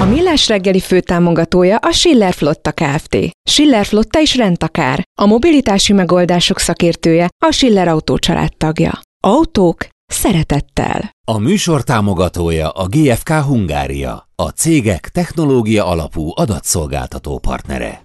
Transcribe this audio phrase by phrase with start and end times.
[0.00, 3.16] A Millás reggeli főtámogatója a Schiller Flotta Kft.
[3.50, 5.02] Schiller Flotta is rendtakár.
[5.20, 8.18] A mobilitási megoldások szakértője a Schiller Autó
[8.56, 9.00] tagja.
[9.24, 11.10] Autók szeretettel.
[11.26, 18.02] A műsor támogatója a GFK Hungária, a cégek technológia alapú adatszolgáltató partnere.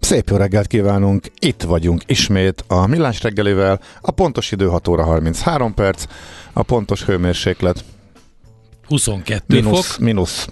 [0.00, 1.26] Szép jó reggelt kívánunk!
[1.38, 3.80] Itt vagyunk ismét a Millás reggelivel.
[4.00, 6.04] A pontos idő 6 óra 33 perc,
[6.52, 7.84] a pontos hőmérséklet
[8.88, 10.04] 22 mínusz, fok.
[10.04, 10.48] mínusz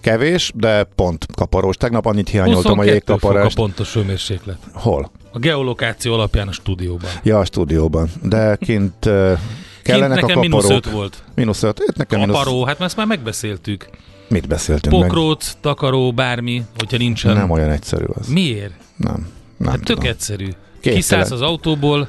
[0.00, 1.76] kevés, de pont kaparós.
[1.76, 3.56] Tegnap annyit hiányoltam a 22 fok a jégkaparást.
[3.56, 4.58] pontos hőmérséklet.
[4.72, 5.10] Hol?
[5.32, 7.10] A geolokáció alapján a stúdióban.
[7.22, 8.08] Ja, a stúdióban.
[8.22, 9.38] De kint uh,
[9.82, 10.86] kellenek Kint a nekem mínusz kaparók.
[10.86, 11.22] 5 volt.
[11.34, 11.82] Mínusz 5.
[11.88, 12.36] Itt nekem mínusz...
[12.36, 13.88] Kaparó, hát ezt már megbeszéltük.
[14.28, 15.08] Mit beszéltünk meg?
[15.08, 17.36] Pokróc, takaró, bármi, hogyha nincsen.
[17.36, 18.26] Nem olyan egyszerű az.
[18.28, 18.72] Miért?
[18.96, 19.28] Nem.
[19.56, 20.10] Nem Hát tök tudom.
[20.10, 20.44] egyszerű.
[20.44, 20.98] Képtelen.
[20.98, 22.08] Kiszállsz az autóból,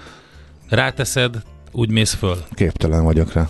[0.70, 2.38] ráteszed, úgy mész föl.
[2.54, 3.50] Képtelen vagyok rá.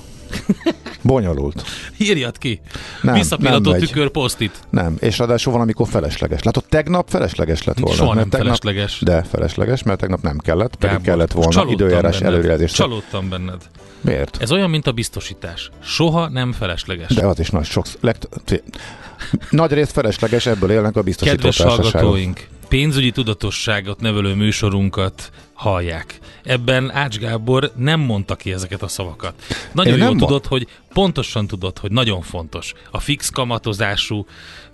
[1.01, 1.63] Bonyolult.
[1.97, 2.61] Írjad ki.
[3.01, 4.59] Nem, Visszapillantó tükör posztit.
[4.69, 6.43] Nem, és ráadásul valamikor felesleges.
[6.43, 7.97] Látod, tegnap felesleges lett volna.
[7.97, 8.99] Soha nem tegnap, felesleges.
[9.01, 12.33] De felesleges, mert tegnap nem kellett, pedig Gábor, kellett volna időjárás benned.
[12.33, 12.75] előrejelzést.
[12.75, 13.61] Csalódtam benned.
[14.01, 14.37] Miért?
[14.41, 15.69] Ez olyan, mint a biztosítás.
[15.83, 17.13] Soha nem felesleges.
[17.13, 17.85] De az is nagy sok...
[17.99, 18.29] Legt...
[19.49, 25.31] Nagy részt felesleges, ebből élnek a biztosító Kedves hallgatóink, pénzügyi tudatosságot nevelő műsorunkat
[25.61, 26.19] hallják.
[26.43, 29.33] Ebben Ács Gábor nem mondta ki ezeket a szavakat.
[29.71, 32.73] Nagyon Én jól nem tudod, hogy pontosan tudod, hogy nagyon fontos.
[32.91, 34.25] A fix kamatozású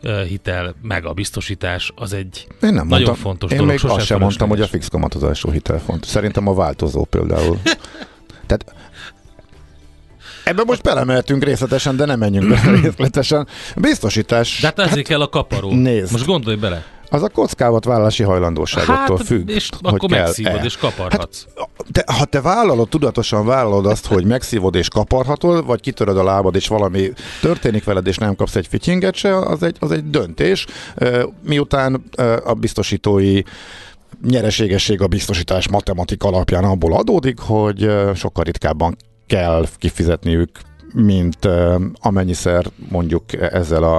[0.04, 3.16] uh, hitel, meg a biztosítás az egy Én nem nagyon mondtam.
[3.16, 3.72] fontos Én dolog.
[3.72, 6.10] még sosem azt sem mondtam, hogy a fix kamatozású hitel fontos.
[6.10, 7.60] Szerintem a változó például.
[8.48, 8.76] Tehát
[10.44, 13.48] Ebben most belemeltünk részletesen, de nem menjünk bele részletesen.
[13.76, 14.60] Biztosítás.
[14.62, 15.72] De hát ezért kell a kaparó.
[15.72, 16.12] nézd.
[16.12, 16.86] Most gondolj bele.
[17.10, 19.50] Az a kockávat vállalási hajlandóságottól Hát, függ.
[19.50, 21.46] és hogy akkor kell megszívod és kaparhatsz.
[21.92, 26.56] te, ha te vállalod, tudatosan vállalod azt, hogy megszívod és kaparhatod, vagy kitöröd a lábad,
[26.56, 30.66] és valami történik veled, és nem kapsz egy fityinget se, az egy, az egy döntés.
[31.44, 32.04] Miután
[32.46, 33.42] a biztosítói
[34.24, 38.96] nyereségesség a biztosítás matematika alapján abból adódik, hogy sokkal ritkábban
[39.28, 40.50] kell kifizetniük
[40.94, 41.38] mint
[42.02, 43.98] amennyiszer mondjuk ezzel a,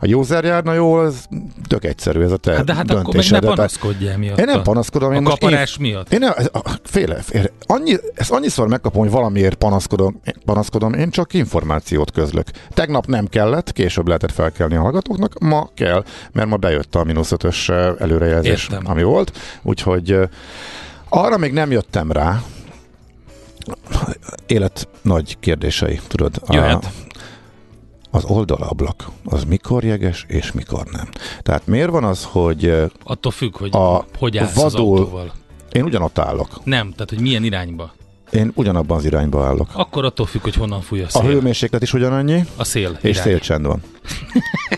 [0.00, 1.24] a user járna jól, ez
[1.68, 3.40] tök egyszerű ez a te Hát de hát akkor meg ne döntésed.
[3.40, 4.38] Tehát- panaszkodjál miatt.
[4.38, 5.12] Én nem panaszkodom.
[5.12, 6.12] Én A kaparás év- miatt?
[6.12, 7.48] Én nem, ez- a- féle, féle.
[7.66, 12.46] Annyi, ezt annyiszor megkapom, hogy valamiért panaszkodom, panaszkodom, én csak információt közlök.
[12.70, 17.32] Tegnap nem kellett, később lehetett felkelni a hallgatóknak, ma kell, mert ma bejött a mínusz
[17.32, 17.68] ötös
[17.98, 18.82] előrejelzés, Értem.
[18.90, 19.38] ami volt.
[19.62, 20.18] Úgyhogy
[21.08, 22.42] arra még nem jöttem rá,
[24.46, 26.34] élet nagy kérdései, tudod.
[26.46, 26.90] A, Jöhet.
[28.10, 31.08] az oldalablak, az mikor jeges és mikor nem.
[31.42, 32.74] Tehát miért van az, hogy
[33.04, 35.32] Attól függ, hogy A hogy állsz az vadul- autóval.
[35.72, 37.92] én ugyanott állok, Nem, tehát hogy milyen irányba.
[38.32, 39.68] én ugyanabban az irányba állok.
[39.72, 41.22] Akkor attól függ, hogy honnan fúj a A szél.
[41.22, 42.98] hőmérséklet is ugyanannyi, A szél.
[43.02, 43.22] és irány.
[43.22, 43.82] szélcsend van.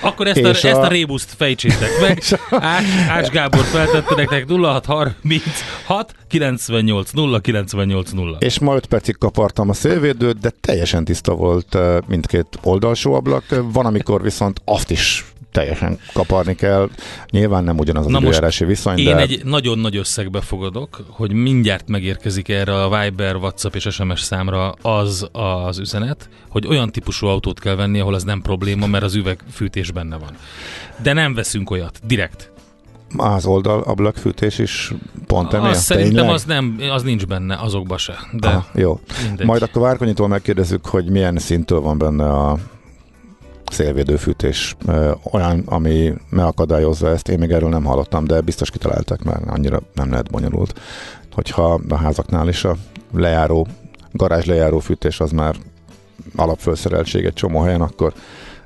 [0.00, 2.22] Akkor ezt a, a- ezt a rébuszt fejtsétek meg.
[2.50, 8.36] Ács, Ács Gábor feltette nektek 0636 98 0 98 0.
[8.40, 13.44] És ma 5 percig kapartam a szélvédőt, de teljesen tiszta volt mindkét oldalsó ablak.
[13.72, 16.90] Van, amikor viszont azt is teljesen kaparni kell.
[17.30, 21.32] Nyilván nem ugyanaz az Na időjárási viszony, Én de egy nagyon nagy összegbe fogadok, hogy
[21.32, 27.26] mindjárt megérkezik erre a Viber, WhatsApp és SMS számra az az üzenet, hogy olyan típusú
[27.26, 30.30] autót kell venni, ahol az nem probléma, mert az üvegfűtés benne van.
[31.02, 32.52] De nem veszünk olyat, direkt.
[33.16, 34.92] Az oldal ablakfűtés is
[35.26, 35.68] pont ennél?
[35.68, 38.14] Az szerintem az, nem, az nincs benne azokba se.
[38.32, 39.00] De Aha, jó.
[39.26, 39.46] Mindegy.
[39.46, 42.58] Majd akkor Várkonyitól megkérdezzük, hogy milyen szintől van benne a
[43.70, 44.76] szélvédőfűtés
[45.30, 47.28] olyan, ami megakadályozza ezt.
[47.28, 50.80] Én még erről nem hallottam, de biztos kitaláltak, mert annyira nem lehet bonyolult.
[51.32, 52.76] Hogyha a házaknál is a
[53.14, 53.66] lejáró,
[54.12, 55.54] garázs lejáró fűtés az már
[56.36, 58.12] alapfölszereltség egy csomó helyen, akkor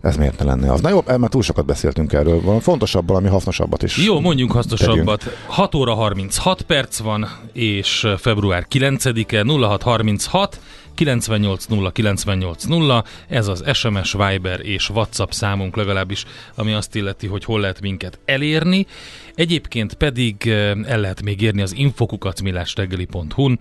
[0.00, 0.80] ez miért ne lenne az?
[0.80, 2.40] Na jó, mert túl sokat beszéltünk erről.
[2.40, 3.96] Valami fontosabb, valami hasznosabbat is.
[3.96, 5.18] Jó, mondjunk hasznosabbat.
[5.18, 5.38] Tegyünk.
[5.46, 10.60] 6 óra 36 perc van, és február 9-e 0636
[10.94, 16.24] 980 980, ez az SMS, Viber és WhatsApp számunk legalábbis,
[16.54, 18.86] ami azt illeti, hogy hol lehet minket elérni.
[19.34, 20.46] Egyébként pedig
[20.86, 23.58] el lehet még érni az infokukacmilástegeli.hu-n,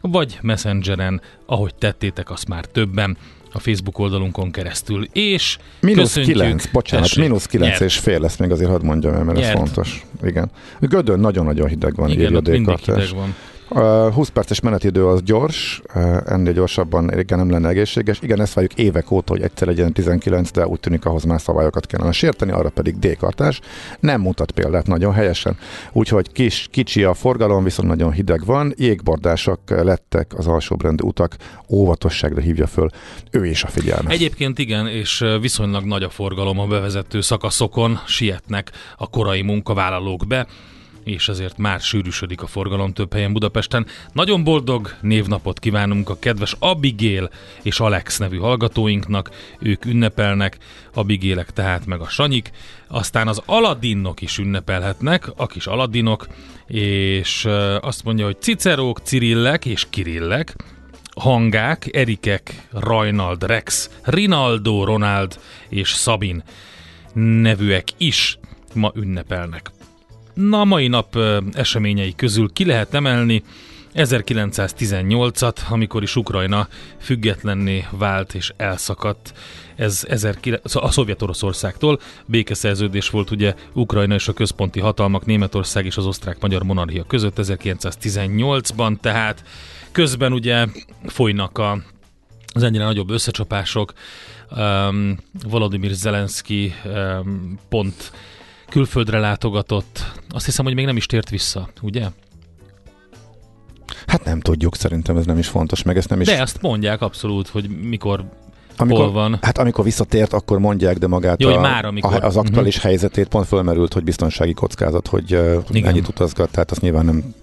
[0.00, 3.16] vagy Messengeren, ahogy tettétek azt már többen
[3.52, 5.08] a Facebook oldalunkon keresztül.
[5.12, 9.24] És Minusz 9, bocsánat, tessék, mínusz 9 és fél lesz még azért hadd mondjam el,
[9.24, 9.50] mert nyert.
[9.50, 10.06] ez fontos.
[10.22, 10.50] Igen.
[10.80, 13.34] Gödön nagyon-nagyon hideg van, Igen, írja mindig hideg van.
[13.68, 15.82] A 20 perces menetidő az gyors,
[16.26, 18.18] ennél gyorsabban igen nem lenne egészséges.
[18.20, 21.86] Igen, ezt várjuk évek óta, hogy egyszer legyen 19, de úgy tűnik ahhoz már szabályokat
[21.86, 23.60] kellene sérteni, arra pedig D-kartás.
[24.00, 25.56] Nem mutat példát nagyon helyesen.
[25.92, 28.74] Úgyhogy kis, kicsi a forgalom, viszont nagyon hideg van.
[28.76, 31.36] Jégbordások lettek az alsóbrendű utak,
[31.68, 32.88] óvatosságra hívja föl
[33.30, 34.12] ő is a figyelmet.
[34.12, 40.46] Egyébként igen, és viszonylag nagy a forgalom a bevezető szakaszokon, sietnek a korai munkavállalók be
[41.04, 43.86] és ezért már sűrűsödik a forgalom több helyen Budapesten.
[44.12, 47.30] Nagyon boldog névnapot kívánunk a kedves Abigail
[47.62, 50.58] és Alex nevű hallgatóinknak, ők ünnepelnek,
[50.94, 52.50] Abigélek tehát meg a Sanyik,
[52.88, 56.26] aztán az Aladinok is ünnepelhetnek, a kis Aladinok,
[56.66, 57.48] és
[57.80, 60.56] azt mondja, hogy Cicerók, Cirillek és Kirillek,
[61.14, 66.42] hangák, Erikek, Rajnald, Rex, Rinaldo, Ronald és Szabin
[67.14, 68.38] nevűek is
[68.74, 69.70] ma ünnepelnek.
[70.34, 71.18] Na, a mai nap
[71.52, 73.42] eseményei közül ki lehet emelni
[73.94, 79.32] 1918-at, amikor is Ukrajna függetlenné vált és elszakadt.
[79.76, 80.70] Ez 19...
[80.70, 86.62] Szóval a Szovjet-Oroszországtól békeszerződés volt ugye Ukrajna és a központi hatalmak Németország és az osztrák-magyar
[86.62, 89.44] monarchia között 1918-ban, tehát
[89.92, 90.66] közben ugye
[91.06, 91.82] folynak a,
[92.54, 93.92] az ennyire nagyobb összecsapások.
[94.56, 98.12] Um, Volodymyr Zelenszky um, pont
[98.74, 100.12] külföldre látogatott.
[100.28, 102.06] Azt hiszem, hogy még nem is tért vissza, ugye?
[104.06, 106.26] Hát nem tudjuk, szerintem ez nem is fontos, meg ezt nem is...
[106.26, 108.24] De azt mondják abszolút, hogy mikor
[108.76, 109.38] amikor, Hol van?
[109.42, 112.22] Hát amikor visszatért, akkor mondják, de magát Jó, a, már amikor.
[112.22, 112.90] A, az aktuális uh-huh.
[112.90, 117.34] helyzetét pont fölmerült, hogy biztonsági kockázat, hogy uh, ennyit utazgat, tehát azt nyilván nem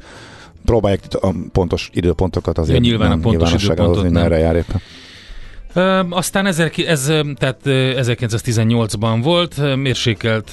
[0.65, 4.81] próbálják a pontos időpontokat azért ja, nyilván nem a pontos időpontot hozni, merre jár éppen.
[5.73, 10.51] Ö, aztán ezer, ez, tehát 1918-ban volt, mérsékelt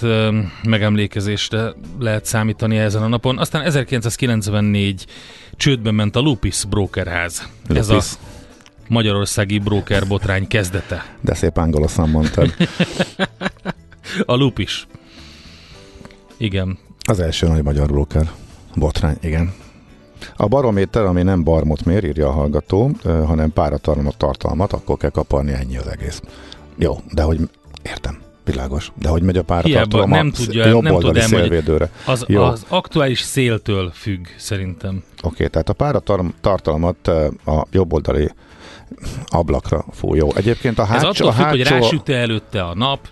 [0.62, 3.38] megemlékezésre lehet számítani ezen a napon.
[3.38, 5.06] Aztán 1994
[5.56, 7.48] csődbe ment a Lupis Brokerház.
[7.68, 7.78] Lupis.
[7.78, 8.02] Ez a
[8.88, 11.04] magyarországi broker botrány kezdete.
[11.20, 12.54] De szép angolosan mondtad.
[14.26, 14.86] a Lupis.
[16.36, 16.78] Igen.
[17.08, 18.30] Az első nagy magyar broker
[18.74, 19.52] botrány, igen.
[20.36, 25.52] A barométer, ami nem barmot mér, írja a hallgató, hanem páratartalmat tartalmat, akkor kell kaparni
[25.52, 26.20] ennyi az egész.
[26.76, 27.48] Jó, de hogy
[27.82, 28.92] értem, világos.
[28.94, 31.90] De hogy megy a páratartalom nem tudja, nem tud szélvédőre.
[32.06, 32.42] Az, Jó.
[32.42, 35.02] az aktuális széltől függ, szerintem.
[35.22, 37.08] Oké, okay, tehát a páratartalmat
[37.44, 38.30] a jobboldali
[39.26, 40.18] ablakra fúj.
[40.18, 41.08] Jó, egyébként a hátsó...
[41.08, 41.56] Ez attól függ, hátsó...
[41.56, 43.08] hogy rásüt előtte a nap,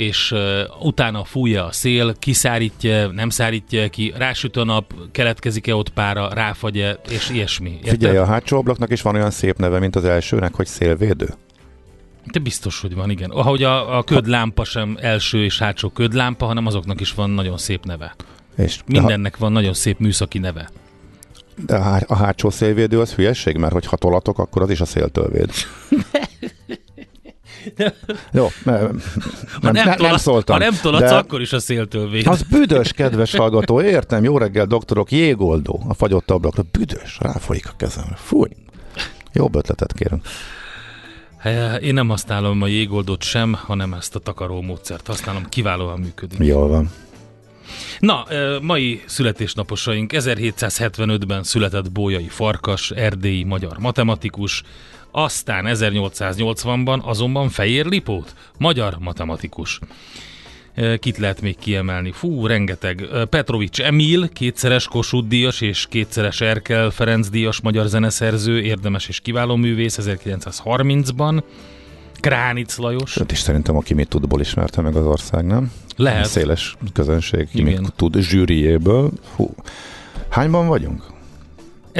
[0.00, 0.40] és uh,
[0.80, 7.00] utána fújja a szél, kiszárítja, nem szárítja ki, rásüt a nap, keletkezik-e ott pára, ráfagy-e,
[7.08, 7.70] és ilyesmi.
[7.70, 7.90] Érted?
[7.90, 11.28] Figyelj, a hátsó ablaknak is van olyan szép neve, mint az elsőnek, hogy szélvédő.
[12.32, 13.30] De biztos, hogy van, igen.
[13.30, 17.84] Ahogy a, a ködlámpa sem első és hátsó ködlámpa, hanem azoknak is van nagyon szép
[17.84, 18.14] neve.
[18.56, 19.40] És Mindennek ha...
[19.40, 20.70] van nagyon szép műszaki neve.
[21.66, 25.28] De a, a hátsó szélvédő az hülyeség, mert hogyha tolatok, akkor az is a széltől
[25.28, 25.50] véd.
[28.32, 29.00] Jó, nem,
[29.62, 30.58] ha nem, nem, nem szóltam.
[30.58, 32.26] Ha nem tolatsz, akkor is a széltől véd.
[32.26, 37.72] Az büdös, kedves hallgató, értem, jó reggel, doktorok, jégoldó a fagyott ablakra, büdös, ráfolyik a
[37.76, 38.48] kezemre, fúj.
[39.32, 40.22] Jobb ötletet kérünk.
[41.80, 46.38] Én nem használom a jégoldót sem, hanem ezt a takaró módszert használom, kiválóan működik.
[46.38, 46.90] Jól van.
[47.98, 48.24] Na,
[48.62, 54.62] mai születésnaposaink 1775-ben született Bójai Farkas, erdélyi magyar matematikus,
[55.10, 59.78] aztán 1880-ban azonban Fejér Lipót, magyar matematikus.
[60.98, 62.12] Kit lehet még kiemelni?
[62.12, 63.08] Fú, rengeteg.
[63.30, 69.56] Petrovics Emil, kétszeres Kossuth díjas és kétszeres Erkel Ferenc díjas magyar zeneszerző, érdemes és kiváló
[69.56, 71.42] művész 1930-ban.
[72.20, 73.16] Kránic Lajos.
[73.16, 75.72] Őt is szerintem a Kimi Tudból ismerte meg az ország, nem?
[75.96, 76.26] Lehet.
[76.26, 77.92] Széles közönség Kimi Igen.
[77.96, 79.10] Tud zsűriéből.
[79.36, 79.54] Hú.
[80.28, 81.02] Hányban vagyunk?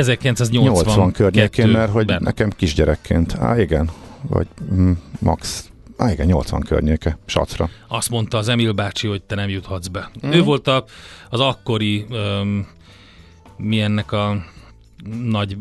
[0.01, 3.35] 1980 80 környékén, mert hogy nekem kisgyerekként.
[3.35, 3.91] Á, igen.
[4.23, 5.71] Vagy mm, max.
[5.97, 7.19] Á, igen, 80 környéke.
[7.27, 7.71] Sacra.
[7.89, 10.11] Azt mondta az Emil bácsi, hogy te nem juthatsz be.
[10.27, 10.31] Mm.
[10.31, 10.85] Ő volt a,
[11.31, 12.67] az akkori, um,
[13.57, 14.45] mi ennek a
[15.25, 15.57] nagy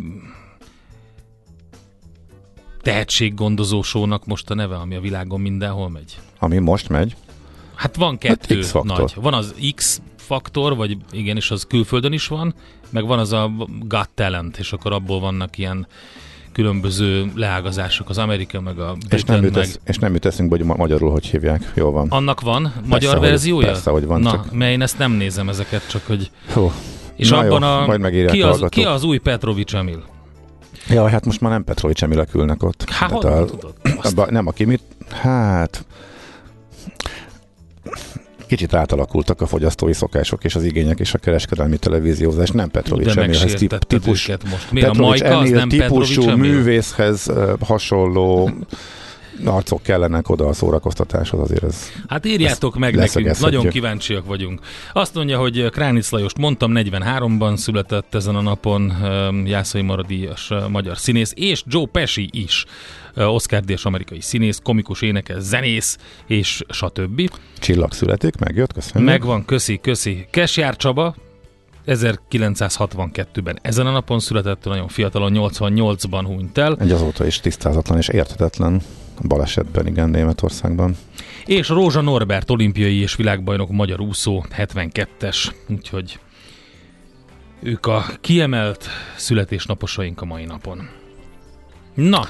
[2.82, 6.20] tehetséggondozósónak most a neve, ami a világon mindenhol megy.
[6.40, 7.16] Ami most megy.
[7.76, 8.98] Hát van kettő Hát X-faktor.
[8.98, 9.14] nagy.
[9.16, 12.54] Van az X faktor, vagy igen, és az külföldön is van,
[12.90, 13.52] meg van az a
[13.84, 15.88] Got Talent, és akkor abból vannak ilyen
[16.52, 19.68] különböző leágazások, az Amerika, meg a És Britain, nem, jut meg...
[19.86, 21.72] és nem jut eszünkbe, hogy ma- magyarul hogy hívják.
[21.76, 22.08] Jó van.
[22.10, 23.66] Annak van magyar hogy- verziója?
[23.68, 26.32] persze, hogy van, Na, csak- mert én ezt nem nézem ezeket, csak hogy...
[26.54, 26.72] Hú.
[27.16, 27.86] És Na abban jó, a...
[27.98, 28.70] majd ki, az, hallgatók.
[28.70, 30.04] ki az új Petrovics Emil?
[30.90, 32.90] Ja, hát most már nem Petrovics Emilek ülnek ott.
[32.90, 33.74] Hát honnan a- tudod?
[34.02, 35.86] Abba, nem a Kimit, hát
[38.50, 42.50] kicsit átalakultak a fogyasztói szokások és az igények és a kereskedelmi televíziózás.
[42.50, 44.68] Nem Petrovics Emilhez tip, típus, most.
[44.72, 46.52] A Petrovics Majka az Emil nem Petrovics típusú Emil?
[46.52, 48.52] művészhez hasonló
[49.46, 54.62] arcok kellenek oda a szórakoztatáshoz, azért ez Hát írjátok meg nekünk, nagyon kíváncsiak vagyunk.
[54.94, 58.94] Azt mondja, hogy Kránic Lajost mondtam, 43-ban született ezen a napon
[59.46, 62.66] Jászai Maradíjas magyar színész, és Joe Pesci is,
[63.16, 67.32] Oscar díjas amerikai színész, komikus énekes, zenész, és stb.
[67.60, 69.10] csillag születik, megjött, köszönjük.
[69.10, 70.28] Megvan, köszi, köszi.
[70.32, 71.16] Kesjár Csaba,
[71.88, 78.08] 1962-ben ezen a napon született, nagyon fiatalon, 88-ban hunyt el, Egy azóta is tisztázatlan és
[78.08, 78.82] érthetetlen
[79.28, 80.96] balesetben, igen, Németországban.
[81.46, 86.20] és Rózsa Norbert, olimpiai és világbajnok magyar úszó, 72-es, úgyhogy
[87.62, 90.90] ők a kiemelt születésnaposaink a mai napon.
[91.94, 92.28] Na,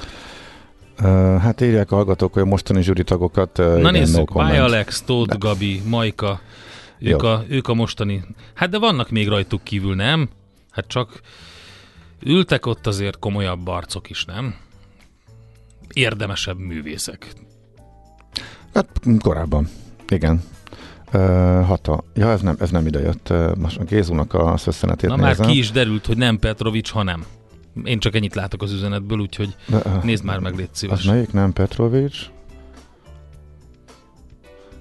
[1.39, 3.57] hát írják hallgatók, hogy a mostani zsűritagokat.
[3.57, 4.39] Na igen, nézzük, no.
[4.39, 6.41] Báj Alex, Tóth Gabi, Majka,
[6.99, 7.27] ők Jó.
[7.27, 10.29] a, ők a mostani, hát de vannak még rajtuk kívül, nem?
[10.71, 11.21] Hát csak
[12.23, 14.55] ültek ott azért komolyabb arcok is, nem?
[15.99, 17.33] Érdemesebb művészek.
[18.73, 18.87] Hát
[19.19, 19.67] korábban,
[20.09, 20.43] igen.
[21.13, 22.03] Uh, hata.
[22.13, 23.29] Ja, ez nem, ez nem ide jött.
[23.29, 23.79] Uh, most
[24.33, 25.51] a szösszenetét Na már nézem.
[25.51, 27.25] ki is derült, hogy nem Petrovics, hanem.
[27.83, 31.03] Én csak ennyit látok az üzenetből, úgyhogy De, uh, nézd már meg, légy Az szíves.
[31.03, 32.17] melyik nem Petrovics?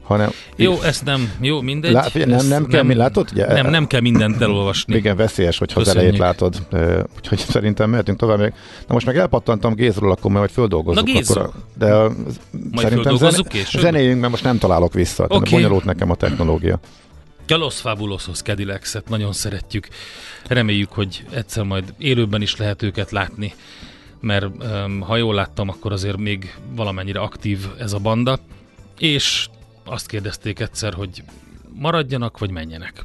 [0.09, 0.31] Hanem...
[0.57, 1.93] Jó, ezt nem, jó, mindegy.
[1.93, 3.29] Lá, figyelj, nem, nem, kell, mi látod?
[3.33, 4.97] Ugye, Nem, nem kell mindent elolvasni.
[4.97, 6.21] Igen, veszélyes, hogyha az Köszönjük.
[6.21, 6.67] elejét látod.
[7.17, 8.39] Úgyhogy szerintem mehetünk tovább.
[8.39, 8.53] Még.
[8.87, 11.07] Na most meg elpattantam Gézről, akkor majd földolgozzuk.
[11.07, 11.39] Na, Gézu.
[11.39, 12.13] Akkor, de a,
[12.75, 13.17] szerintem
[13.49, 13.81] később?
[13.81, 15.25] zenéjünk, mert most nem találok vissza.
[15.25, 15.51] Okay.
[15.51, 16.81] Bonyolult nekem a technológia.
[17.49, 19.89] A Los Fabulosos Cadillacs-et nagyon szeretjük.
[20.47, 23.55] Reméljük, hogy egyszer majd élőben is lehet őket látni,
[24.21, 24.47] mert
[25.01, 28.39] ha jól láttam, akkor azért még valamennyire aktív ez a banda.
[28.99, 29.49] És
[29.89, 31.23] azt kérdezték egyszer, hogy
[31.75, 33.05] maradjanak, vagy menjenek.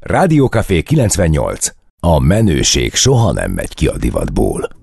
[0.00, 1.68] Rádiókafé 98.
[2.00, 4.78] A menőség soha nem megy ki a divatból.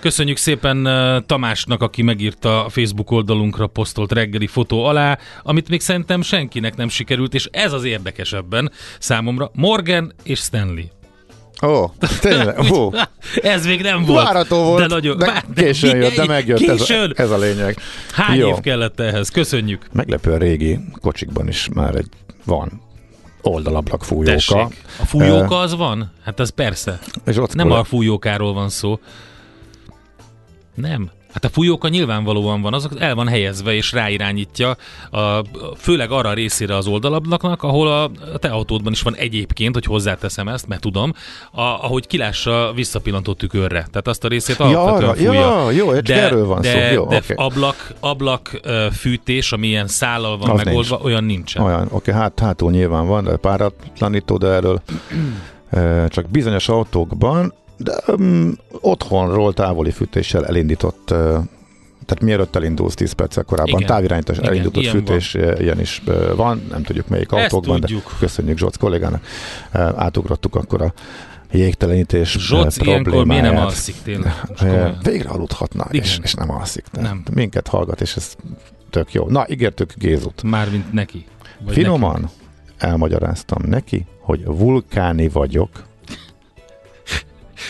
[0.00, 5.80] Köszönjük szépen uh, Tamásnak, aki megírta a Facebook oldalunkra posztolt reggeli fotó alá, amit még
[5.80, 9.50] szerintem senkinek nem sikerült, és ez az érdekesebben számomra.
[9.54, 10.99] Morgan és Stanley.
[11.62, 11.90] Ó, oh,
[12.20, 12.90] tényleg, ó.
[13.42, 14.24] Ez még nem volt.
[14.24, 16.60] Várató volt, de, nagyon, de Vá- későn jött, de megjött.
[16.60, 17.78] Ez a, ez a lényeg.
[18.12, 18.48] Hány Jó.
[18.48, 19.28] év kellett ehhez?
[19.28, 19.86] Köszönjük.
[19.92, 22.08] Meglepően régi kocsikban is már egy
[22.44, 22.82] van
[23.42, 24.30] oldalablak fújóka.
[24.30, 24.76] Tessék.
[25.00, 26.12] A fújóka az van?
[26.24, 26.98] Hát az persze.
[27.26, 28.98] És ott Nem a fújókáról van szó.
[30.74, 31.10] Nem.
[31.32, 34.76] Hát a fújóka nyilvánvalóan van, az el van helyezve és ráirányítja,
[35.10, 35.18] a,
[35.76, 40.48] főleg arra a részére az oldalablaknak, ahol a, te autódban is van egyébként, hogy hozzáteszem
[40.48, 41.12] ezt, mert tudom,
[41.52, 43.86] a, ahogy kilássa a visszapillantó tükörre.
[43.90, 45.32] Tehát azt a részét Ja, alapvetően arra, fújja.
[45.32, 46.94] ja, jó, csak erről van de, szó.
[46.94, 47.34] Jó, de oké.
[47.36, 48.60] ablak, ablak
[48.92, 51.62] fűtés, ami ilyen szállal van Az megoldva, olyan nincsen.
[51.62, 54.80] Olyan, oké, hát hátul nyilván van, de páratlanító, de erről
[56.08, 61.18] csak bizonyos autókban, de um, otthonról távoli fűtéssel elindított, eh,
[62.06, 63.86] tehát mielőtt elindulsz 10 perccel korábban, Igen.
[63.86, 66.02] távirányítás Igen, elindított ilyen fűtés, eh, ilyen is
[66.36, 68.02] van, nem tudjuk melyik Ezt autókban, tudjuk.
[68.02, 69.24] de köszönjük Zsoc kollégának.
[69.72, 70.92] Átugrottuk akkor a
[71.50, 74.32] jégtelenítés Zsoc ilyenkor miért nem alszik tényleg?
[75.02, 76.04] Végre aludhatna, Igen.
[76.04, 76.84] és, és nem alszik.
[76.92, 77.22] De Nem.
[77.34, 78.34] Minket hallgat, és ez
[78.90, 79.28] tök jó.
[79.28, 80.42] Na, ígértük Gézut.
[80.42, 81.24] Mármint neki.
[81.66, 82.30] Finoman nekünk.
[82.78, 85.88] elmagyaráztam neki, hogy vulkáni vagyok.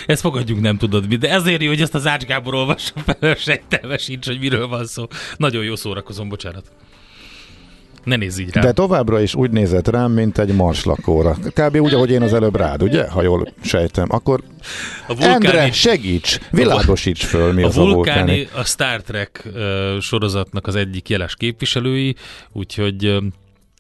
[0.07, 3.35] Ezt fogadjuk, nem tudod mi, de ezért jó, hogy ezt az Ács Gábor olvassa fel,
[3.35, 5.07] sejtelme sincs, hogy miről van szó.
[5.37, 6.65] Nagyon jó szórakozom, bocsánat.
[8.05, 8.61] Ne nézz így rá.
[8.61, 11.37] De továbbra is úgy nézett rám, mint egy marslakóra.
[11.55, 11.77] Kb.
[11.77, 13.09] úgy, ahogy én az előbb rád, ugye?
[13.09, 14.07] Ha jól sejtem.
[14.11, 14.41] Akkor
[15.09, 16.39] a vulkáni, Endre, segíts!
[16.51, 18.19] Világosíts föl, mi a az a vulkáni.
[18.31, 22.15] vulkáni a Star Trek ö, sorozatnak az egyik jeles képviselői,
[22.53, 23.19] úgyhogy ö,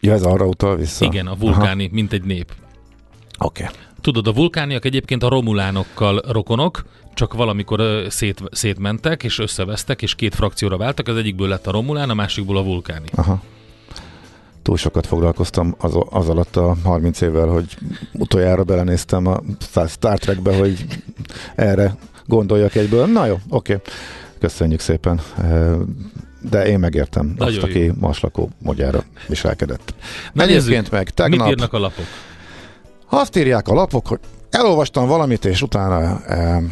[0.01, 1.05] Ja, ez arra utal vissza?
[1.05, 2.53] igen, a vulkáni, mint egy nép.
[3.45, 3.63] Oké.
[3.63, 3.75] Okay.
[4.01, 10.35] Tudod, a vulkániak egyébként a romulánokkal rokonok, csak valamikor szét, szétmentek, és összevesztek, és két
[10.35, 13.07] frakcióra váltak, az egyikből lett a romulán, a másikból a vulkáni.
[13.15, 13.43] Aha.
[14.63, 17.77] Túl sokat foglalkoztam az, az alatt a 30 évvel, hogy
[18.13, 19.41] utoljára belenéztem a
[19.89, 20.87] Star Trekbe, hogy
[21.55, 23.07] erre gondoljak egyből.
[23.07, 23.73] Na jó, oké.
[23.73, 23.93] Okay.
[24.39, 25.21] Köszönjük szépen.
[26.51, 27.93] De én megértem Nagyon azt, aki jó.
[28.01, 29.95] maslakó mogyára viselkedett.
[30.33, 32.05] Na Egyébként meg Mit tegnap írnak a lapok?
[33.11, 34.19] Azt írják a lapok, hogy
[34.51, 36.63] elolvastam valamit, és utána e,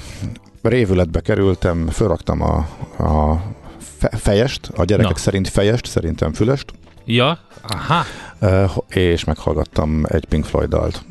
[0.62, 2.56] révületbe kerültem, fölraktam a,
[3.04, 3.42] a
[3.98, 5.18] fe, fejest, a gyerekek Na.
[5.18, 6.72] szerint fejest, szerintem fülest,
[7.04, 8.04] Ja, aha,
[8.40, 8.64] e,
[8.98, 11.02] és meghallgattam egy Pink Floyd dalt.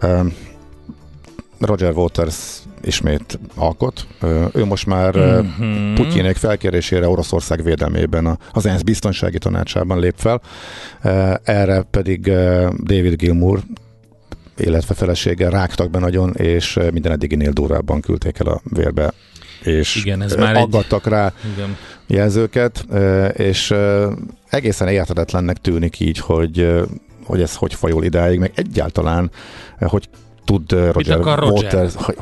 [0.00, 0.24] E,
[1.60, 2.36] Roger Waters
[2.82, 4.06] ismét alkot.
[4.20, 5.94] E, ő most már Mhm.
[5.94, 10.40] Putyinék felkérésére Oroszország védelmében a- az ENSZ biztonsági tanácsában lép fel.
[11.02, 12.20] E, Erre pedig
[12.82, 13.60] David Gilmour
[14.58, 19.12] illetve felesége rágtak be nagyon, és e, minden eddiginél durvábban küldték el a vérbe
[19.62, 21.76] és Igen, ez e, már egy- aggattak rá igen.
[22.06, 23.74] jelzőket, e, és
[24.48, 26.68] egészen érthetetlennek tűnik így, hogy,
[27.24, 29.30] hogy ez hogy fajul idáig, meg egyáltalán,
[29.78, 30.08] hogy
[30.44, 31.42] tud Roger, Roger?
[31.42, 32.16] Waters, hogy,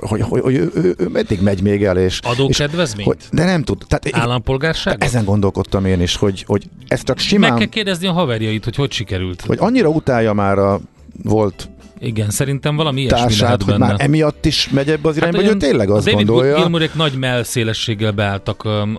[0.00, 3.08] hogy, hogy, hogy, ő, ő, ő meddig megy még el, és, és Adókedvezményt?
[3.08, 3.82] hogy, de nem tud.
[3.88, 5.02] Tehát Állampolgárság?
[5.04, 8.76] ezen gondolkodtam én is, hogy, hogy ez csak Meg simán, kell kérdezni a haverjait, hogy
[8.76, 9.42] hogy sikerült.
[9.46, 10.80] hogy annyira utálja már a
[11.22, 11.69] volt
[12.02, 13.86] Igen, szerintem valami ilyesmi lehet társát, hogy benne.
[13.86, 16.56] már emiatt is megy ebbe az irányba, hogy ő tényleg azt David gondolja.
[16.56, 18.96] Gilmourék nagy melszélességgel beálltak um,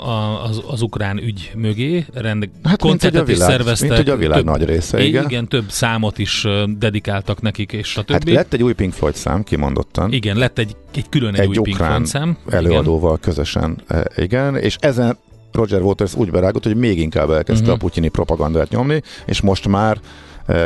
[0.50, 3.90] az, az ukrán ügy mögé, rend, Hát, koncertet is szerveztek.
[3.90, 5.24] mint hogy a világ több, nagy része, igen.
[5.24, 8.34] igen, több számot is dedikáltak nekik, és a Hát többi.
[8.34, 10.12] lett egy új Pink Floyd szám, kimondottan.
[10.12, 12.38] Igen, lett egy, egy külön egy, Egy új Pink Floyd szám.
[12.50, 15.18] előadóval közösen, e, igen, és ezen
[15.52, 17.84] Roger Waters úgy berágott, hogy még inkább elkezdte uh-huh.
[17.84, 19.98] a putyini propagandát nyomni, és most már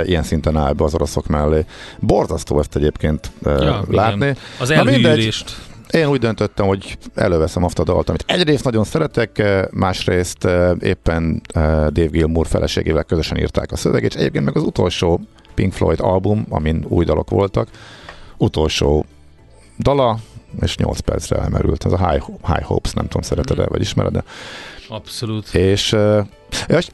[0.06, 1.66] ilyen szinten áll be az oroszok mellé.
[2.00, 4.26] Borzasztó ezt egyébként Ja, látni.
[4.26, 4.38] igen.
[4.60, 5.56] Az elhűlést.
[5.92, 10.48] Én úgy döntöttem, hogy előveszem azt a dalt, amit egyrészt nagyon szeretek, másrészt
[10.80, 15.22] éppen Dave Gilmour feleségével közösen írták a szöveget, és egyébként meg az utolsó
[15.54, 17.68] Pink Floyd album, amin új dalok voltak,
[18.38, 19.06] utolsó
[19.80, 20.18] dala,
[20.62, 21.86] és 8 percre elmerült.
[21.86, 24.24] Ez a High, High Hopes, nem tudom, szereted-e, vagy ismered de
[24.90, 25.54] Abszolút.
[25.54, 25.96] És,
[26.68, 26.88] és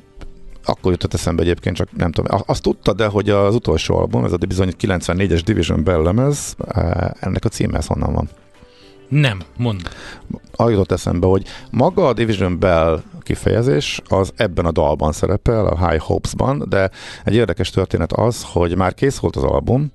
[0.65, 4.31] akkor jutott eszembe egyébként, csak nem tudom, azt tudtad de hogy az utolsó album, ez
[4.31, 6.55] a bizony 94-es Division Bell lemez,
[7.19, 8.29] ennek a címe ez honnan van?
[9.07, 9.81] Nem, mond.
[10.55, 15.87] arra jutott eszembe, hogy maga a Division Bell kifejezés az ebben a dalban szerepel, a
[15.87, 16.89] High Hopes-ban, de
[17.23, 19.91] egy érdekes történet az, hogy már kész volt az album,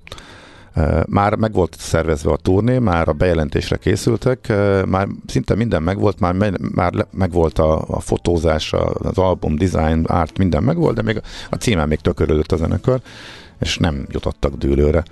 [1.05, 4.53] már meg volt szervezve a turné, már a bejelentésre készültek,
[4.85, 10.37] már szinte minden megvolt, már, me- már megvolt a, a fotózás, az album, design, art,
[10.37, 12.99] minden megvolt, de még a- címen még tökörődött a zenekar,
[13.59, 15.03] és nem jutottak dűlőre.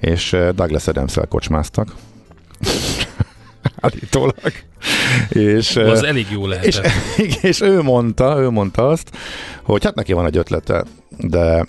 [0.00, 1.88] És Douglas Adams-el kocsmáztak.
[3.80, 4.52] Állítólag.
[5.28, 6.92] És, Az elég jó és, lehetett.
[7.50, 9.10] és ő mondta, ő mondta azt,
[9.62, 10.84] hogy hát neki van egy ötlete,
[11.18, 11.66] de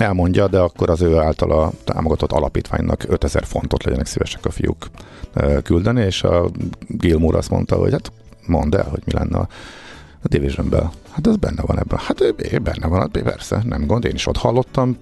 [0.00, 4.86] elmondja, de akkor az ő általa támogatott alapítványnak 5000 fontot legyenek szívesek a fiúk
[5.62, 6.50] küldeni, és a
[6.88, 8.12] Gilmour azt mondta, hogy hát
[8.46, 9.48] mondd el, hogy mi lenne a
[10.22, 10.92] a Division-bel.
[11.10, 11.98] Hát ez benne van ebben.
[11.98, 14.98] Hát benne van, hát persze, nem gond, én is ott hallottam,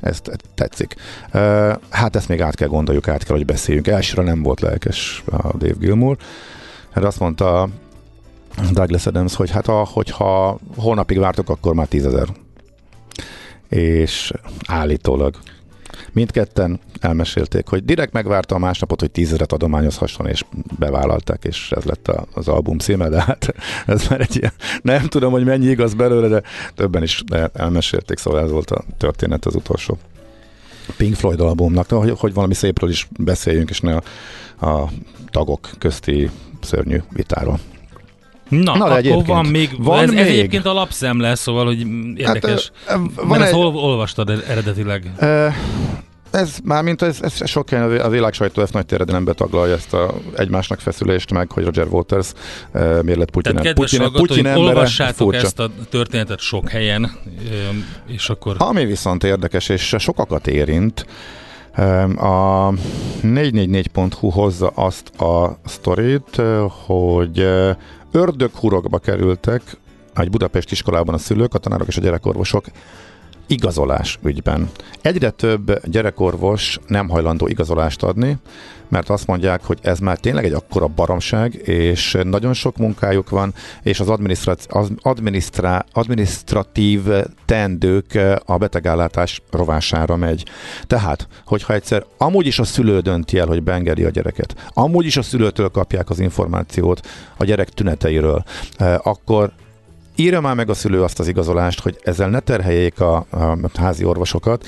[0.00, 0.94] ezt tetszik.
[1.88, 3.86] Hát ezt még át kell gondoljuk, át kell, hogy beszéljünk.
[3.86, 6.16] Elsőre nem volt lelkes a Dave Gilmour,
[6.90, 7.68] Hát azt mondta
[8.72, 12.28] Douglas Adams, hogy hát a, hogyha holnapig vártok, akkor már tízezer.
[13.74, 14.32] És
[14.66, 15.38] állítólag
[16.12, 20.44] mindketten elmesélték, hogy direkt megvárta a másnapot, hogy tízezeret adományozhasson, és
[20.78, 23.54] bevállalták, és ez lett az album címe, de hát
[23.86, 26.42] ez már egy ilyen, nem tudom, hogy mennyi igaz belőle, de
[26.74, 29.98] többen is elmesélték, szóval ez volt a történet az utolsó
[30.96, 34.02] Pink Floyd albumnak, de hogy, hogy valami szépről is beszéljünk, és ne a,
[34.66, 34.90] a
[35.30, 36.30] tagok közti
[36.60, 37.58] szörnyű vitáról.
[38.60, 40.26] Na, Na, de akkor egyébként van még, van ez, ez még.
[40.26, 41.86] egyébként a lapszem lesz, szóval, hogy
[42.16, 42.70] érdekes.
[42.86, 45.12] Hát, Van Mert ezt egy, ol, olvastad eredetileg.
[45.18, 45.46] ö,
[46.30, 49.94] ez már mint ez, ez sok helyen a világ sajtó ezt nagy terjedelembe taglalja ezt
[49.94, 52.32] a egymásnak feszülést meg, hogy Roger Waters
[52.74, 55.46] uh, miért lett Putyin, Tehát kedves Putyin, Putyin embere, olvassátok furcsa.
[55.46, 57.10] ezt a történetet sok helyen,
[58.06, 61.06] és akkor Ami viszont érdekes, és sokakat érint,
[62.16, 62.70] a
[63.22, 66.42] 444.hu hozza azt a sztorit,
[66.86, 67.46] hogy
[68.12, 69.62] ördöghurokba kerültek
[70.14, 72.64] egy Budapest iskolában a szülők, a tanárok és a gyerekorvosok
[73.52, 74.70] igazolás ügyben.
[75.00, 78.36] Egyre több gyerekorvos nem hajlandó igazolást adni,
[78.88, 83.54] mert azt mondják, hogy ez már tényleg egy akkora baromság, és nagyon sok munkájuk van,
[83.82, 84.08] és az,
[84.68, 87.00] az adminisztrá, adminisztratív
[87.46, 90.44] tendők a betegállátás rovására megy.
[90.86, 95.16] Tehát, hogyha egyszer amúgy is a szülő dönti el, hogy beengedi a gyereket, amúgy is
[95.16, 98.44] a szülőtől kapják az információt a gyerek tüneteiről,
[98.76, 99.52] eh, akkor
[100.16, 104.04] írja már meg a szülő azt az igazolást, hogy ezzel ne terheljék a, a házi
[104.04, 104.66] orvosokat.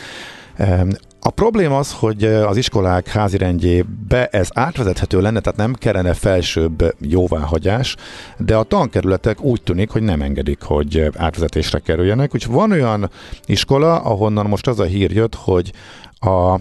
[1.21, 7.97] A probléma az, hogy az iskolák házirendjébe ez átvezethető lenne, tehát nem kellene felsőbb jóváhagyás,
[8.39, 12.35] de a tankerületek úgy tűnik, hogy nem engedik, hogy átvezetésre kerüljenek.
[12.35, 13.11] Úgyhogy van olyan
[13.47, 15.73] iskola, ahonnan most az a hír jött, hogy
[16.21, 16.59] a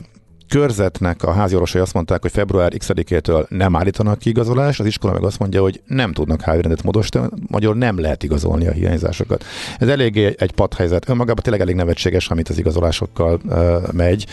[0.53, 5.23] körzetnek a háziorvosai azt mondták, hogy február X-től nem állítanak ki igazolást, az iskola meg
[5.23, 9.45] azt mondja, hogy nem tudnak házirendet módosítani, magyarul nem lehet igazolni a hiányzásokat.
[9.77, 11.09] Ez eléggé egy padhelyzet.
[11.09, 14.25] Önmagában tényleg elég nevetséges, amit az igazolásokkal uh, megy,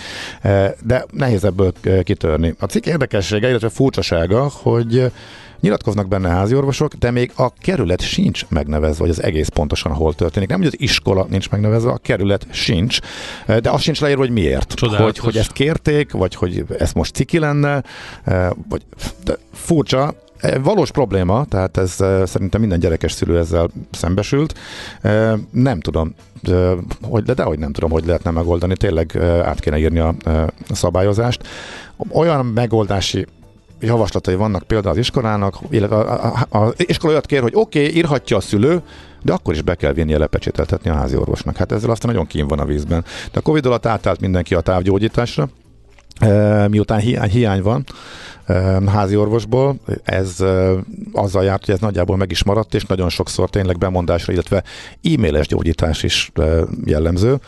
[0.44, 2.54] uh, de nehéz ebből kitörni.
[2.59, 5.12] A cikk érdekessége, illetve furcsasága, hogy
[5.61, 10.49] Nyilatkoznak benne háziorvosok, de még a kerület sincs megnevezve, hogy az egész pontosan hol történik.
[10.49, 12.99] Nem, hogy az iskola nincs megnevezve, a kerület sincs,
[13.46, 14.81] de az sincs leírva, hogy miért.
[14.81, 17.83] Hogy, hogy ezt kérték, vagy hogy ez most ciki lenne,
[18.68, 18.83] vagy
[19.25, 20.14] de furcsa,
[20.62, 21.90] Valós probléma, tehát ez
[22.25, 24.59] szerintem minden gyerekes szülő ezzel szembesült.
[25.51, 26.14] Nem tudom,
[27.03, 28.77] hogy, de dehogy nem tudom, hogy lehetne megoldani.
[28.77, 30.14] Tényleg át kéne írni a
[30.70, 31.46] szabályozást.
[32.12, 33.27] Olyan megoldási
[33.81, 35.97] javaslatai vannak például az iskolának, illetve
[36.49, 38.83] az iskola olyat kér, hogy oké, okay, írhatja a szülő,
[39.23, 41.57] de akkor is be kell vinni lepecsételtetni a házi orvosnak.
[41.57, 43.05] Hát ezzel aztán nagyon kín van a vízben.
[43.33, 45.49] De a Covid alatt átállt mindenki a távgyógyításra,
[46.69, 47.85] miután hiány, hiány van,
[48.86, 49.76] házi orvosból.
[50.02, 50.36] Ez
[51.12, 54.62] azzal járt, hogy ez nagyjából meg is maradt, és nagyon sokszor tényleg bemondásra, illetve
[55.02, 56.32] e-mailes gyógyítás is
[56.84, 57.40] jellemző.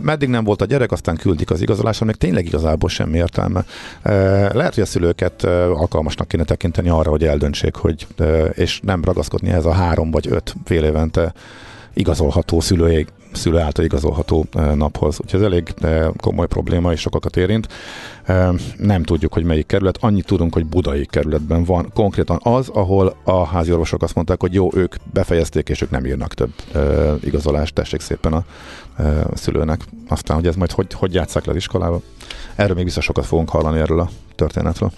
[0.00, 3.64] Meddig nem volt a gyerek, aztán küldik az igazolásra, még tényleg igazából semmi értelme.
[4.52, 8.06] Lehet, hogy a szülőket alkalmasnak kéne tekinteni arra, hogy eldöntsék, hogy,
[8.52, 11.32] és nem ragaszkodni ez a három vagy öt fél évente
[11.94, 15.18] igazolható szülői szülő által igazolható naphoz.
[15.20, 15.74] Úgyhogy ez elég
[16.16, 17.68] komoly probléma, és sokakat érint.
[18.76, 19.98] Nem tudjuk, hogy melyik kerület.
[20.00, 24.54] Annyit tudunk, hogy budai kerületben van konkrétan az, ahol a házi orvosok azt mondták, hogy
[24.54, 26.52] jó, ők befejezték, és ők nem írnak több
[27.22, 28.44] igazolást, tessék szépen a
[29.34, 29.80] szülőnek.
[30.08, 32.00] Aztán, hogy ez majd hogy, hogy játsszák le az iskolába.
[32.54, 34.92] Erről még biztos sokat fogunk hallani erről a történetről.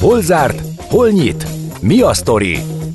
[0.00, 0.62] Hol zárt?
[0.76, 1.46] Hol nyit?
[1.80, 2.58] Mi a sztori?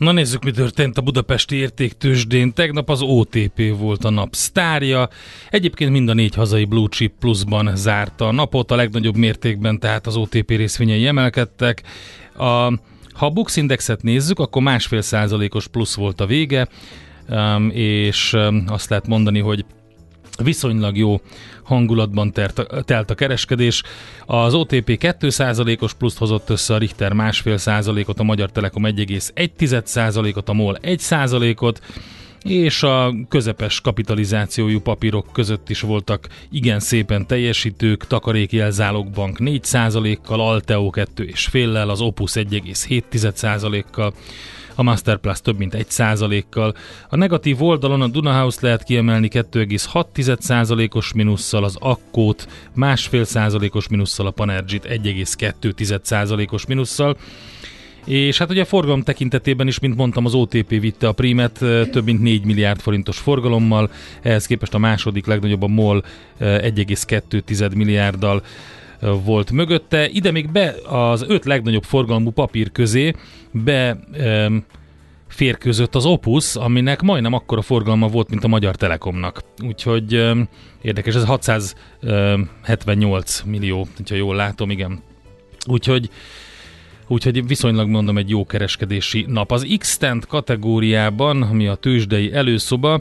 [0.00, 2.52] Na nézzük, mi történt a budapesti értéktősdén.
[2.52, 5.08] Tegnap az OTP volt a nap sztárja.
[5.50, 8.70] Egyébként mind a négy hazai blue chip pluszban zárta a napot.
[8.70, 11.82] A legnagyobb mértékben tehát az OTP részvényei emelkedtek.
[12.36, 12.44] A,
[13.12, 16.68] ha a Bux Indexet nézzük, akkor másfél százalékos plusz volt a vége,
[17.72, 18.36] és
[18.66, 19.64] azt lehet mondani, hogy
[20.42, 21.20] viszonylag jó
[21.62, 23.82] hangulatban tert, telt a kereskedés.
[24.26, 30.48] Az OTP 2%-os pluszt hozott össze, a Richter másfél százalékot, a Magyar Telekom 1,1 százalékot,
[30.48, 31.80] a MOL 1 százalékot,
[32.42, 41.88] és a közepes kapitalizációjú papírok között is voltak igen szépen teljesítők, Takarékjelzálogbank 4%-kal, Alteo 2,5-lel,
[41.88, 44.12] az Opus 1,7%-kal,
[44.80, 46.74] a Masterplus több mint 1%-kal.
[47.08, 54.30] A negatív oldalon a Dunahouse lehet kiemelni 2,6%-os minusszal, az Akkót másfél százalékos minusszal, a
[54.30, 57.16] Panergit 1,2%-os minusszal.
[58.04, 61.52] És hát ugye a forgalom tekintetében is, mint mondtam, az OTP vitte a prímet
[61.90, 63.90] több mint 4 milliárd forintos forgalommal,
[64.22, 66.04] ehhez képest a második legnagyobb a MOL
[66.40, 68.42] 1,2 milliárddal
[69.00, 70.08] volt mögötte.
[70.08, 73.14] Ide még be az öt legnagyobb forgalmú papír közé
[73.50, 73.98] be
[75.28, 79.42] férközött az Opus, aminek majdnem akkora forgalma volt, mint a Magyar Telekomnak.
[79.66, 80.30] Úgyhogy
[80.82, 85.02] érdekes, ez 678 millió, ha jól látom, igen.
[85.66, 86.10] Úgyhogy
[87.06, 89.52] úgyhogy viszonylag mondom egy jó kereskedési nap.
[89.52, 93.00] Az x kategóriában, ami a tőzsdei előszoba,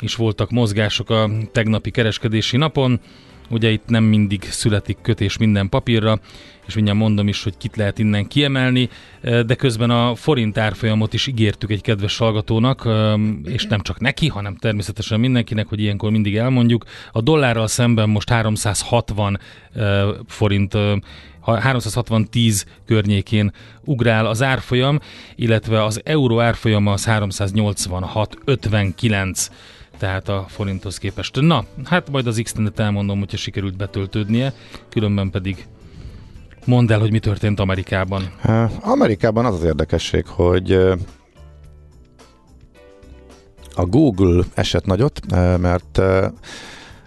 [0.00, 3.00] és voltak mozgások a tegnapi kereskedési napon,
[3.50, 6.20] Ugye itt nem mindig születik kötés minden papírra,
[6.66, 8.88] és mindjárt mondom is, hogy kit lehet innen kiemelni,
[9.20, 12.88] de közben a forint árfolyamot is ígértük egy kedves hallgatónak,
[13.44, 16.84] és nem csak neki, hanem természetesen mindenkinek, hogy ilyenkor mindig elmondjuk.
[17.12, 19.40] A dollárral szemben most 360
[20.26, 20.74] forint
[21.46, 23.52] 360-10 környékén
[23.84, 25.00] ugrál az árfolyam,
[25.34, 29.46] illetve az euró árfolyama az 386-59
[29.98, 31.40] tehát a forinthoz képest.
[31.40, 34.52] Na, hát majd az x elmondom, hogyha sikerült betöltődnie,
[34.88, 35.66] különben pedig
[36.64, 38.30] mondd el, hogy mi történt Amerikában.
[38.80, 40.72] Amerikában az az érdekesség, hogy
[43.74, 45.20] a Google esett nagyot,
[45.58, 46.00] mert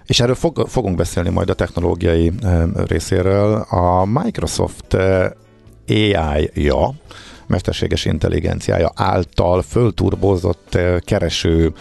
[0.06, 2.32] és erről fog, fogunk beszélni majd a technológiai
[2.74, 3.54] részéről.
[3.70, 4.98] A Microsoft
[5.88, 6.94] AI-ja,
[7.48, 11.74] mesterséges intelligenciája által fölturbozott kereső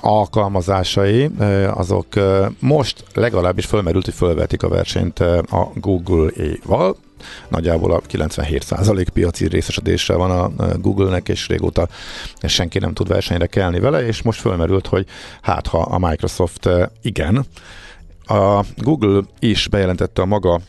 [0.00, 1.30] alkalmazásai,
[1.70, 2.06] azok
[2.58, 6.96] most legalábbis fölmerült, hogy fölvetik a versenyt a Google-val.
[7.48, 11.88] Nagyjából a 97% piaci részesedésre van a Google-nek, és régóta
[12.42, 15.06] senki nem tud versenyre kelni vele, és most fölmerült, hogy
[15.42, 16.68] hát ha a Microsoft
[17.02, 17.46] igen.
[18.26, 20.60] A Google is bejelentette a maga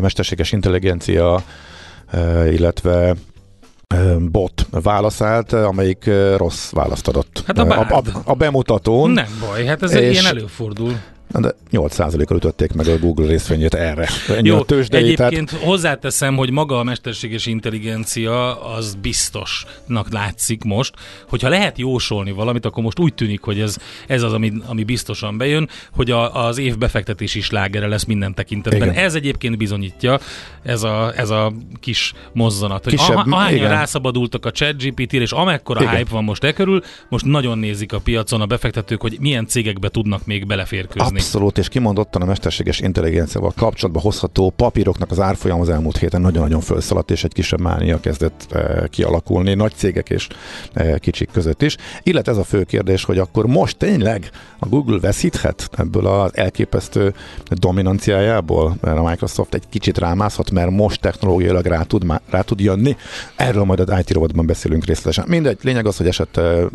[0.00, 1.42] mesterséges intelligencia
[2.50, 3.14] illetve
[4.30, 7.42] bot válaszált, amelyik rossz választ adott.
[7.46, 9.10] Hát a, a, a, a bemutatón.
[9.10, 10.96] Nem baj, hát ez ilyen előfordul.
[11.40, 14.08] De 8%-kal ütötték meg a Google részvényét erre.
[14.28, 15.64] Ennyi Jó, a tőzsdei, egyébként tehát...
[15.64, 20.94] hozzáteszem, hogy maga a mesterséges intelligencia az biztosnak látszik most,
[21.28, 25.38] hogyha lehet jósolni valamit, akkor most úgy tűnik, hogy ez, ez az, ami, ami biztosan
[25.38, 28.88] bejön, hogy a, az év befektetési slágere lesz minden tekintetben.
[28.88, 29.04] Igen.
[29.04, 30.18] Ez egyébként bizonyítja,
[30.62, 32.84] ez a, ez a kis mozzanat.
[32.84, 35.96] Hogy Kisebb, ahányan rászabadultak a chat GPT-re, és amekkora igen.
[35.96, 39.88] hype van most e körül, most nagyon nézik a piacon a befektetők, hogy milyen cégekbe
[39.88, 41.21] tudnak még beleférkőzni.
[41.22, 46.60] Abszolút, és kimondottan a mesterséges intelligenciával kapcsolatban hozható papíroknak az árfolyam az elmúlt héten nagyon-nagyon
[46.60, 50.28] felszaladt, és egy kisebb mánia kezdett e, kialakulni, nagy cégek és
[50.72, 51.76] e, kicsik között is.
[52.02, 57.14] Illetve ez a fő kérdés, hogy akkor most tényleg a Google veszíthet ebből az elképesztő
[57.48, 62.96] dominanciájából, a Microsoft egy kicsit rámászhat, mert most technológiailag rá tud, rá tud jönni.
[63.36, 65.24] Erről majd az IT rovatban beszélünk részletesen.
[65.28, 66.66] Mindegy, lényeg az, hogy esett e,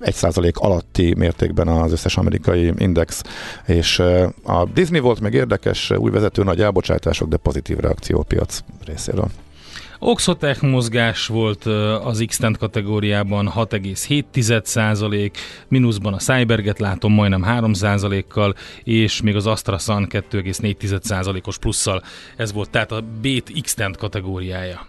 [0.00, 3.22] egy százalék alatti mértékben az összes amerikai index,
[3.66, 3.98] és
[4.42, 9.28] a Disney volt még érdekes, új vezető, nagy elbocsátások, de pozitív reakció a piac részéről.
[10.00, 11.64] Oxotech mozgás volt
[12.04, 15.30] az x kategóriában 6,7
[15.68, 17.72] mínuszban a Cyberget látom majdnem 3
[18.28, 22.02] kal és még az AstraZan 2,4 os plusszal.
[22.36, 24.87] Ez volt tehát a Bét x kategóriája.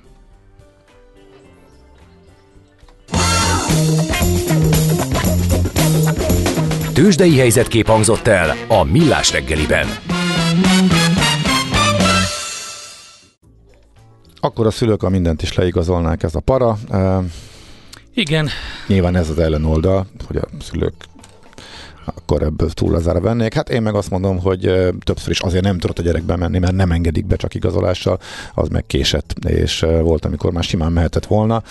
[6.99, 9.87] Tőzsdei helyzetkép hangzott el a Millás reggeliben.
[14.39, 16.77] Akkor a szülők a mindent is leigazolnák ez a para.
[18.13, 18.49] Igen.
[18.87, 20.93] Nyilván ez az ellenoldal, hogy a szülők
[22.29, 23.53] akkor ebből túl lazára vennék.
[23.53, 24.61] Hát én meg azt mondom, hogy
[25.03, 28.19] többször is azért nem tudott a gyerek bemenni, mert nem engedik be csak igazolással,
[28.53, 31.63] az meg késett, és volt, amikor már simán mehetett volna,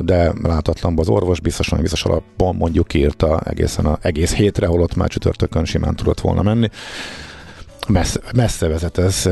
[0.00, 5.08] de látatlanban az orvos biztosan biztos alapon mondjuk írta egészen a egész hétre, holott már
[5.08, 6.68] csütörtökön simán tudott volna menni
[7.88, 9.28] messze, messze vezet ez,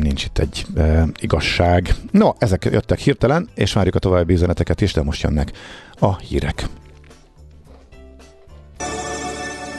[0.00, 1.94] nincs itt egy e, igazság.
[2.10, 5.52] No, ezek jöttek hirtelen, és várjuk a további üzeneteket is, de most jönnek
[5.98, 6.68] a hírek.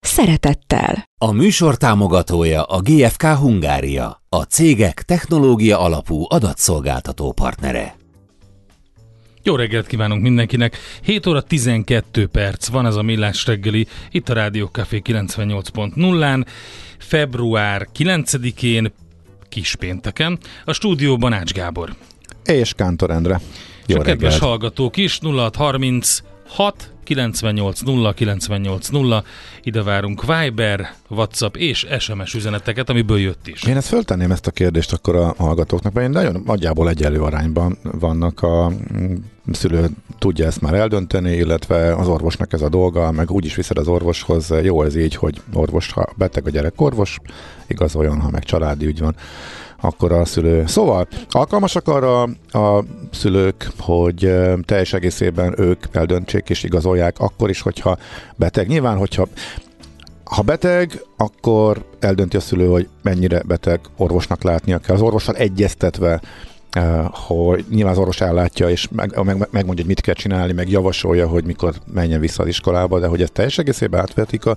[0.00, 1.04] szeretettel.
[1.18, 7.96] A műsor támogatója a GFK Hungária, a cégek technológia alapú adatszolgáltató partnere.
[9.42, 10.76] Jó reggelt kívánunk mindenkinek!
[11.02, 16.46] 7 óra 12 perc van ez a Millás reggeli, itt a Rádió Café 98.0-án,
[16.98, 18.92] február 9-én
[19.48, 20.38] kispénteken.
[20.64, 21.94] A stúdióban Ács Gábor.
[22.44, 23.40] És Kántor Endre.
[23.86, 29.24] Jó és a kedves hallgatók is 0630 6 98 0 98 0.
[29.62, 33.62] Ide várunk Viber, WhatsApp és SMS üzeneteket, amiből jött is.
[33.62, 38.42] Én ezt föltenném ezt a kérdést akkor a hallgatóknak, mert nagyon nagyjából egyenlő arányban vannak
[38.42, 39.14] a mm,
[39.52, 43.78] szülő tudja ezt már eldönteni, illetve az orvosnak ez a dolga, meg úgy is viszed
[43.78, 47.18] az orvoshoz, jó ez így, hogy orvos, ha beteg a gyerek orvos,
[47.66, 49.16] igazoljon, ha meg családi ügy van,
[49.80, 50.66] akkor a szülő.
[50.66, 54.32] Szóval alkalmasak arra a szülők, hogy
[54.64, 57.98] teljes egészében ők eldöntsék és igazolják, akkor is, hogyha
[58.36, 58.68] beteg.
[58.68, 59.28] Nyilván, hogyha
[60.24, 64.94] ha beteg, akkor eldönti a szülő, hogy mennyire beteg orvosnak látnia kell.
[64.94, 66.20] Az orvossal egyeztetve
[67.10, 71.28] hogy nyilván az orvos ellátja, és meg, meg, megmondja, hogy mit kell csinálni, meg javasolja,
[71.28, 74.56] hogy mikor menjen vissza az iskolába, de hogy ezt teljes egészében átvetik a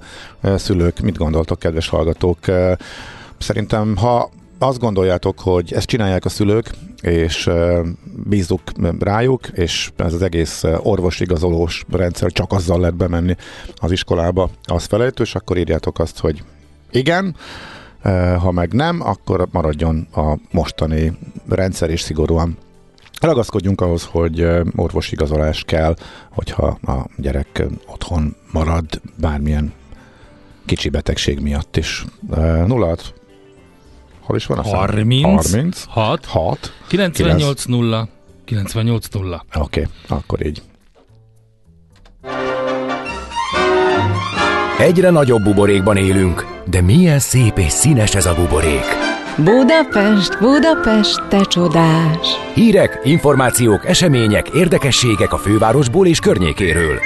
[0.56, 1.00] szülők.
[1.00, 2.38] Mit gondoltok, kedves hallgatók?
[3.38, 6.70] Szerintem, ha azt gondoljátok, hogy ezt csinálják a szülők,
[7.02, 7.50] és
[8.26, 8.62] bízunk
[9.00, 13.36] rájuk, és ez az egész orvosigazolós rendszer csak azzal lehet bemenni
[13.76, 16.44] az iskolába, az felejtős, akkor írjátok azt, hogy
[16.92, 17.36] igen,
[18.40, 21.18] ha meg nem, akkor maradjon a mostani
[21.50, 22.58] rendszer is szigorúan
[23.22, 25.96] ragaszkodjunk ahhoz, hogy orvosigazolás kell,
[26.32, 28.86] hogyha a gyerek otthon marad
[29.20, 29.74] bármilyen
[30.66, 32.06] kicsi betegség miatt is.
[32.68, 33.14] 06
[34.24, 38.08] Hol is van a 30, 30 6, 6 98 0
[38.46, 39.46] 98 0.
[39.54, 40.62] Oké, okay, akkor így.
[44.80, 48.86] Egyre nagyobb buborékban élünk, de milyen szép és színes ez a buborék.
[49.38, 52.28] Budapest, Budapest, te csodás!
[52.54, 57.00] Hírek, információk, események, érdekességek a fővárosból és környékéről.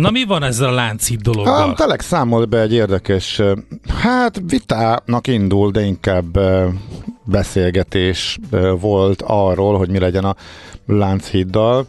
[0.00, 1.70] Na mi van ezzel a Lánchíd dologgal?
[1.70, 3.42] A Telek számol be egy érdekes,
[3.88, 6.38] hát vitának indul, de inkább
[7.24, 8.38] beszélgetés
[8.80, 10.36] volt arról, hogy mi legyen a
[10.86, 11.86] Lánchíddal.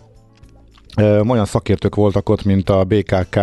[1.28, 3.40] Olyan szakértők voltak ott, mint a BKK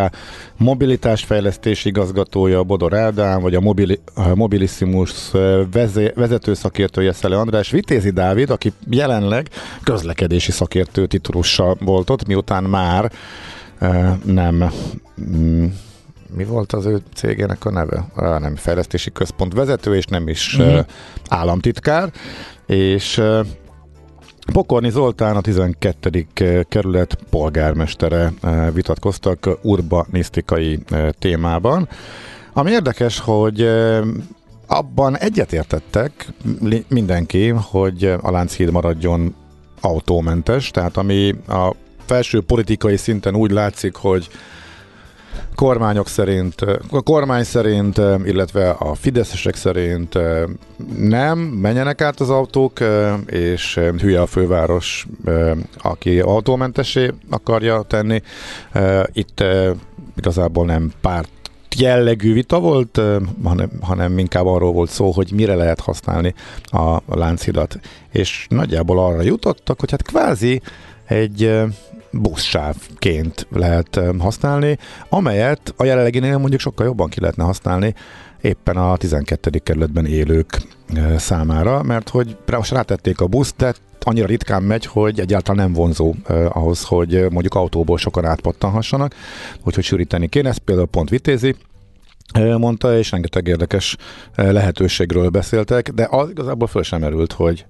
[0.57, 4.00] mobilitásfejlesztési igazgatója Bodor Eldán, vagy a Mobili,
[4.35, 5.31] Mobilissimus
[6.14, 9.48] vezető szakértője Szele András, Vitézi Dávid, aki jelenleg
[9.83, 13.12] közlekedési szakértő titulussal volt ott, miután már
[14.25, 14.71] nem
[15.37, 15.67] mm,
[16.37, 18.07] mi volt az ő cégének a neve?
[18.15, 20.87] Ah, nem fejlesztési központ vezető, és nem is uh-huh.
[21.29, 22.11] államtitkár,
[22.67, 23.23] és
[24.53, 26.27] Pokorni Zoltán, a 12.
[26.69, 28.33] kerület polgármestere
[28.73, 30.79] vitatkoztak urbanisztikai
[31.19, 31.89] témában.
[32.53, 33.69] Ami érdekes, hogy
[34.67, 36.29] abban egyetértettek
[36.89, 39.35] mindenki, hogy a Lánchíd maradjon
[39.81, 41.75] autómentes, tehát ami a
[42.07, 44.29] felső politikai szinten úgy látszik, hogy
[45.55, 50.19] kormányok szerint, a kormány szerint, illetve a fideszesek szerint
[50.99, 52.79] nem menjenek át az autók,
[53.27, 55.07] és hülye a főváros,
[55.79, 58.23] aki autómentesé akarja tenni.
[59.12, 59.45] Itt
[60.16, 61.29] igazából nem párt
[61.77, 63.01] jellegű vita volt,
[63.45, 67.79] hanem, hanem inkább arról volt szó, hogy mire lehet használni a Lánchidat.
[68.12, 70.62] És nagyjából arra jutottak, hogy hát kvázi
[71.07, 71.61] egy
[72.11, 77.95] buszsávként lehet használni, amelyet a jelenleginél mondjuk sokkal jobban ki lehetne használni
[78.40, 79.59] éppen a 12.
[79.59, 80.62] kerületben élők
[81.16, 86.14] számára, mert hogy most rátették a buszt, de annyira ritkán megy, hogy egyáltalán nem vonzó
[86.27, 89.14] eh, ahhoz, hogy mondjuk autóból sokan átpattanhassanak,
[89.64, 91.55] úgyhogy sűríteni kéne, ezt például pont vitézi,
[92.59, 93.97] mondta, és rengeteg érdekes
[94.35, 97.67] lehetőségről beszéltek, de az igazából föl sem merült, hogy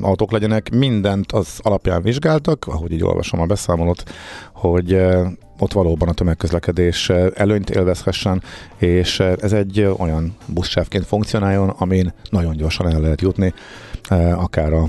[0.00, 0.70] autók legyenek.
[0.70, 4.02] Mindent az alapján vizsgáltak, ahogy így olvasom a beszámolót,
[4.52, 5.00] hogy
[5.58, 8.42] ott valóban a tömegközlekedés előnyt élvezhessen,
[8.76, 13.54] és ez egy olyan buszsávként funkcionáljon, amin nagyon gyorsan el lehet jutni
[14.34, 14.86] akár a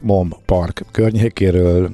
[0.00, 1.90] Mom Park környékéről,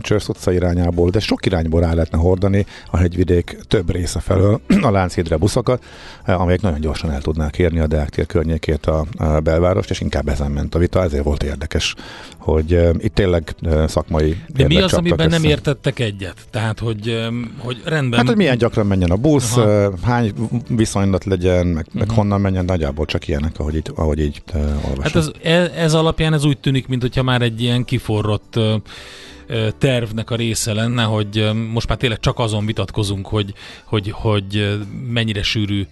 [0.00, 4.90] Csörsz utca irányából, de sok irányból rá lehetne hordani a hegyvidék több része felől a
[4.90, 5.84] Lánchídre buszokat,
[6.24, 9.06] amelyek nagyon gyorsan el tudnák érni a Deák tér környékét, a,
[9.42, 11.94] belvárost, és inkább ezen ment a vita, ezért volt érdekes,
[12.36, 13.54] hogy itt tényleg
[13.86, 15.38] szakmai De mi az, amiben össze.
[15.38, 16.36] nem értettek egyet?
[16.50, 17.28] Tehát, hogy,
[17.58, 18.18] hogy rendben...
[18.18, 19.92] Hát, hogy milyen gyakran menjen a busz, Aha.
[20.02, 20.32] hány
[20.68, 22.16] viszonylat legyen, meg, meg uh-huh.
[22.16, 25.02] honnan menjen, nagyjából csak ilyenek, ahogy így, ahogy így olvasom.
[25.02, 28.58] Hát ez, ez, ez alapján ez úgy tűnik, mintha már egy ilyen kiforrott
[29.78, 33.54] tervnek a része lenne, hogy most már tényleg csak azon vitatkozunk, hogy,
[33.84, 34.78] hogy, hogy
[35.08, 35.86] mennyire sűrű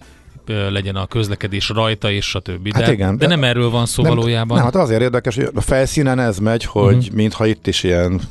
[0.47, 2.71] legyen a közlekedés rajta, és a többi.
[2.73, 4.57] Hát de, igen, de nem erről van szó nem, valójában.
[4.57, 7.15] Nem, hát azért érdekes, hogy a felszínen ez megy, hogy uh-huh.
[7.15, 8.21] mintha itt is ilyen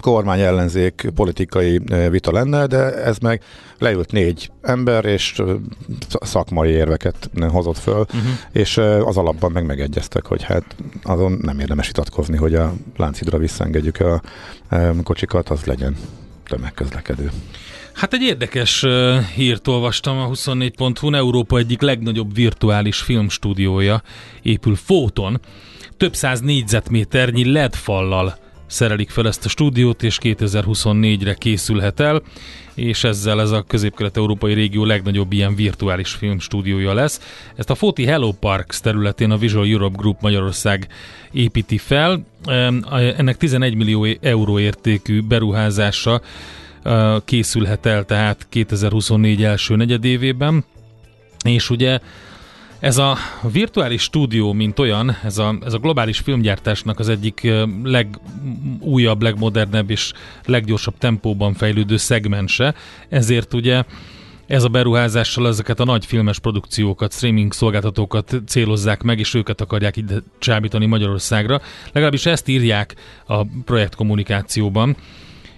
[0.00, 3.42] kormány ellenzék politikai vita lenne, de ez meg
[3.78, 5.42] leült négy ember, és
[6.08, 8.20] szakmai érveket hozott föl, uh-huh.
[8.52, 14.00] és az alapban meg megegyeztek, hogy hát azon nem érdemes vitatkozni, hogy a Láncidra visszaengedjük
[14.00, 14.22] a
[15.02, 15.96] kocsikat, az legyen
[16.44, 17.30] tömegközlekedő.
[17.92, 24.02] Hát egy érdekes uh, hírt olvastam a 24.hu, Európa egyik legnagyobb virtuális filmstúdiója
[24.42, 25.40] épül Fóton.
[25.96, 32.22] Több száz négyzetméternyi LED fallal szerelik fel ezt a stúdiót, és 2024-re készülhet el,
[32.74, 37.20] és ezzel ez a közép-kelet-európai régió legnagyobb ilyen virtuális filmstúdiója lesz.
[37.56, 40.88] Ezt a Fóti Hello Parks területén a Visual Europe Group Magyarország
[41.32, 42.26] építi fel.
[43.16, 46.20] Ennek 11 millió euró értékű beruházása
[47.24, 50.64] készülhet el tehát 2024 első negyedévében,
[51.44, 51.98] és ugye
[52.86, 53.16] ez a
[53.52, 60.12] virtuális stúdió, mint olyan, ez a, ez a globális filmgyártásnak az egyik legújabb, legmodernebb és
[60.44, 62.74] leggyorsabb tempóban fejlődő szegmense,
[63.08, 63.82] ezért ugye
[64.46, 69.96] ez a beruházással ezeket a nagy filmes produkciókat, streaming szolgáltatókat célozzák meg, és őket akarják
[69.96, 71.60] ide csábítani Magyarországra.
[71.92, 72.94] Legalábbis ezt írják
[73.26, 74.96] a projekt kommunikációban.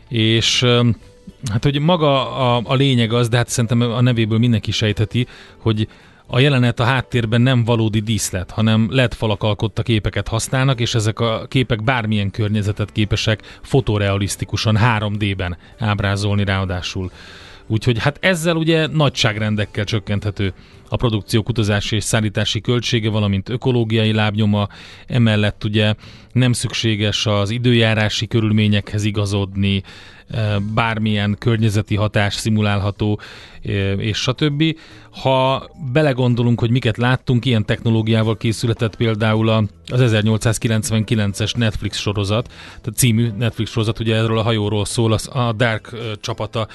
[0.09, 0.67] És
[1.51, 5.27] hát, hogy maga a, a lényeg az, de hát szerintem a nevéből mindenki sejtheti,
[5.59, 5.89] hogy
[6.31, 11.21] a jelenet a háttérben nem valódi díszlet, hanem LED falak alkotta képeket használnak, és ezek
[11.21, 17.11] a képek bármilyen környezetet képesek fotorealisztikusan 3D-ben ábrázolni ráadásul.
[17.67, 20.53] Úgyhogy hát ezzel ugye nagyságrendekkel csökkenthető
[20.89, 24.69] a produkció utazási és szállítási költsége, valamint ökológiai lábnyoma,
[25.07, 25.95] emellett ugye
[26.33, 29.83] nem szükséges az időjárási körülményekhez igazodni,
[30.75, 33.21] bármilyen környezeti hatás szimulálható,
[33.97, 34.65] és stb.
[35.11, 43.31] Ha belegondolunk, hogy miket láttunk, ilyen technológiával készületett például az 1899-es Netflix sorozat, tehát című
[43.39, 46.69] Netflix sorozat, ugye erről a hajóról szól, az a Dark csapata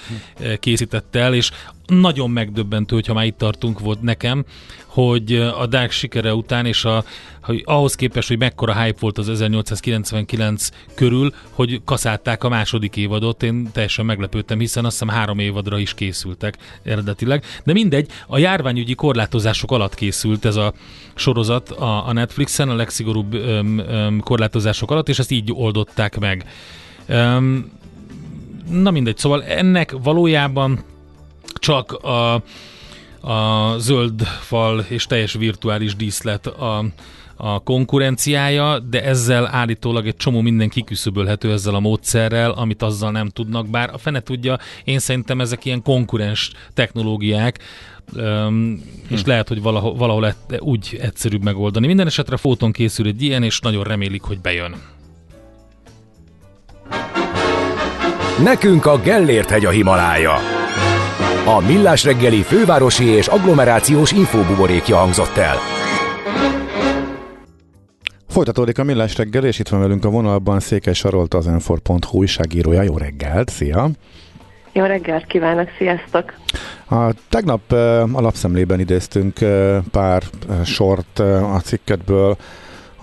[0.59, 1.51] készítette el, és
[1.85, 4.45] nagyon megdöbbentő, hogyha már itt tartunk volt nekem,
[4.85, 7.03] hogy a Dark sikere után, és a,
[7.41, 13.43] hogy ahhoz képest, hogy mekkora hype volt az 1899 körül, hogy kaszálták a második évadot,
[13.43, 17.43] én teljesen meglepődtem, hiszen azt hiszem három évadra is készültek eredetileg.
[17.63, 20.73] De mindegy, a járványügyi korlátozások alatt készült ez a
[21.15, 26.45] sorozat a, a Netflixen, a legszigorúbb öm, öm, korlátozások alatt, és ezt így oldották meg.
[27.07, 27.71] Öm,
[28.69, 30.79] na mindegy, szóval ennek valójában
[31.63, 32.33] csak a,
[33.29, 36.85] a zöld fal és teljes virtuális díszlet a,
[37.35, 43.29] a konkurenciája, de ezzel állítólag egy csomó minden kiküszöbölhető ezzel a módszerrel, amit azzal nem
[43.29, 47.59] tudnak, bár a fene tudja, én szerintem ezek ilyen konkurens technológiák,
[48.15, 49.29] Um, és hm.
[49.29, 51.87] lehet, hogy valahol, valahol úgy egyszerűbb megoldani.
[51.87, 54.75] Minden esetre fóton készül egy ilyen, és nagyon remélik, hogy bejön.
[58.43, 60.62] Nekünk a Gellért hegy a Himalája.
[61.45, 65.55] A Millás reggeli fővárosi és agglomerációs infóbuborékja hangzott el.
[68.27, 72.81] Folytatódik a Millás reggel, és itt van velünk a vonalban Székely Sarolt, az Enfor.hu újságírója.
[72.81, 73.89] Jó reggelt, szia!
[74.71, 76.33] Jó reggelt kívánok, sziasztok!
[76.89, 77.77] A, tegnap uh,
[78.13, 79.39] alapszemlében idéztünk
[79.91, 80.23] pár
[80.65, 82.37] sort a cikketből,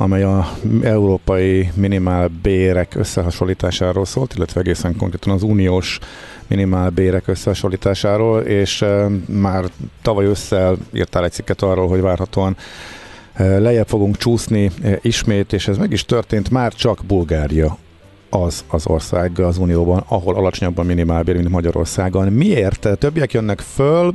[0.01, 0.49] amely a
[0.83, 5.99] európai minimál bérek összehasonlításáról szólt, illetve egészen konkrétan az uniós
[6.47, 8.85] minimál bérek összehasonlításáról, és
[9.27, 9.65] már
[10.03, 12.57] tavaly össze írtál egy cikket arról, hogy várhatóan
[13.37, 14.71] lejjebb fogunk csúszni
[15.01, 17.77] ismét, és ez meg is történt, már csak Bulgária
[18.31, 22.33] az az ország az Unióban, ahol alacsonyabb a minimálbér, mint Magyarországon.
[22.33, 22.89] Miért?
[22.99, 24.13] Többiek jönnek föl,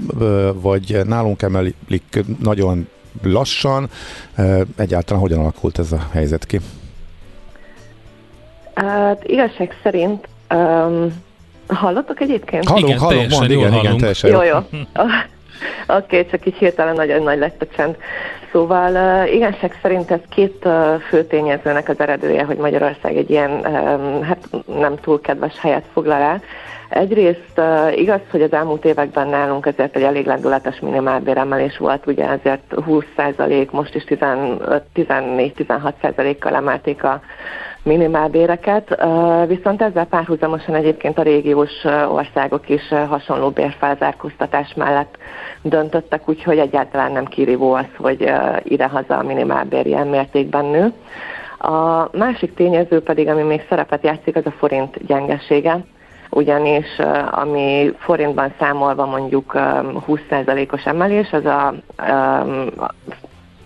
[0.61, 2.87] vagy nálunk emelik nagyon
[3.23, 3.89] lassan?
[4.77, 6.59] Egyáltalán hogyan alakult ez a helyzet ki?
[8.75, 11.23] Hát igazság szerint um,
[11.67, 12.67] hallottok egyébként?
[12.67, 13.83] Hallunk, igen, hallunk, mond, igen, hallunk.
[13.83, 14.41] igen, teljesen jó.
[14.41, 14.57] Jó, jó.
[15.87, 17.97] Oké, okay, csak így hirtelen nagyon nagy lett a csend.
[18.51, 23.51] Szóval uh, igazság szerint ez két uh, fő tényezőnek az eredője, hogy Magyarország egy ilyen
[23.51, 24.49] um, hát
[24.79, 26.41] nem túl kedves helyet foglal el.
[26.89, 32.29] Egyrészt uh, igaz, hogy az elmúlt években nálunk ezért egy elég lendületes minimálbéremelés volt, ugye
[32.29, 37.21] ezért 20%, most is 14-16%-kal emelték a
[37.85, 39.03] minimálbéreket,
[39.47, 45.17] viszont ezzel párhuzamosan egyébként a régiós országok is hasonló bérfelzárkóztatás mellett
[45.61, 48.31] döntöttek, úgyhogy egyáltalán nem kirívó az, hogy
[48.63, 50.93] idehaza a minimálbér ilyen mértékben nő.
[51.57, 55.85] A másik tényező pedig, ami még szerepet játszik, az a forint gyengesége
[56.29, 56.97] ugyanis
[57.31, 59.51] ami forintban számolva mondjuk
[60.07, 61.73] 20%-os emelés, az a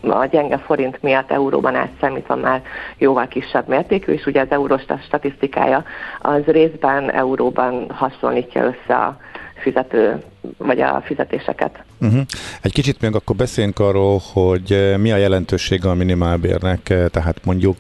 [0.02, 2.62] a gyenge forint miatt euróban átszámítva már
[2.98, 5.84] jóval kisebb mértékű, és ugye az eurós statisztikája
[6.22, 9.18] az részben euróban hasonlítja össze a
[9.62, 10.24] fizető,
[10.58, 11.84] vagy a fizetéseket.
[12.02, 12.22] Uh-huh.
[12.62, 16.82] Egy kicsit még akkor beszéljünk arról, hogy mi a jelentősége a minimálbérnek,
[17.12, 17.78] tehát mondjuk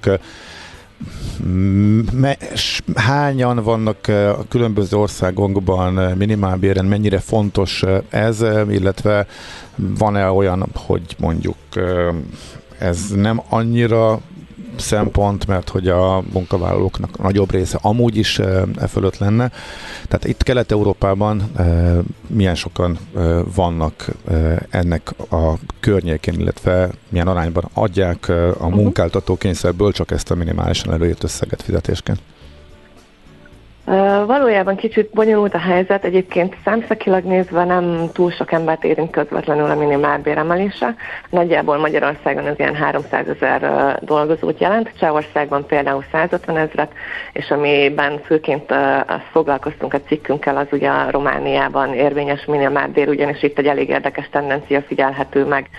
[2.95, 9.27] hányan vannak a különböző országokban minimálbéren, mennyire fontos ez, illetve
[9.75, 11.57] van-e olyan, hogy mondjuk
[12.79, 14.19] ez nem annyira
[14.79, 19.51] szempont, mert hogy a munkavállalóknak nagyobb része amúgy is e, e fölött lenne.
[20.07, 21.95] Tehát itt Kelet-Európában e,
[22.27, 23.19] milyen sokan e,
[23.55, 28.75] vannak e, ennek a környékén, illetve milyen arányban adják e, a mhm.
[28.75, 32.19] munkáltató kényszerből csak ezt a minimálisan előírt összeget fizetésként?
[34.25, 39.75] Valójában kicsit bonyolult a helyzet, egyébként számszakilag nézve nem túl sok embert érint közvetlenül a
[39.75, 40.95] minimálbér emelése.
[41.29, 43.61] Nagyjából Magyarországon ez ilyen 300 ezer
[44.01, 46.91] dolgozót jelent, Csehországban például 150 ezeret,
[47.33, 48.73] és amiben főként
[49.31, 54.81] foglalkoztunk a cikkünkkel, az ugye a Romániában érvényes minimálbér, ugyanis itt egy elég érdekes tendencia
[54.81, 55.69] figyelhető meg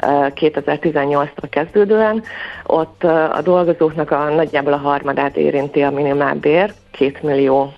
[0.00, 2.22] 2018-tól kezdődően.
[2.66, 7.72] Ott a dolgozóknak a nagyjából a harmadát érinti a minimálbér, két millió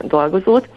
[0.00, 0.68] dolgozót.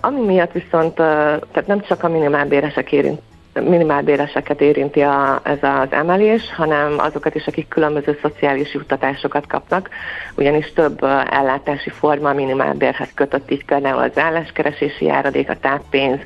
[0.00, 3.20] Ami miatt viszont, tehát nem csak a minimálbéresek érint,
[3.54, 9.88] minimálbéreseket érinti a, ez az emelés, hanem azokat is, akik különböző szociális juttatásokat kapnak,
[10.36, 16.20] ugyanis több ellátási forma a minimálbérhez kötött, így például az álláskeresési járadék, a táppénz,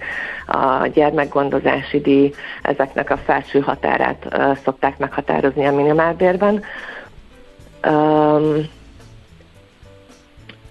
[0.46, 6.62] a gyermekgondozási díj, ezeknek a felső határát szokták meghatározni a minimálbérben.
[7.86, 8.68] Um,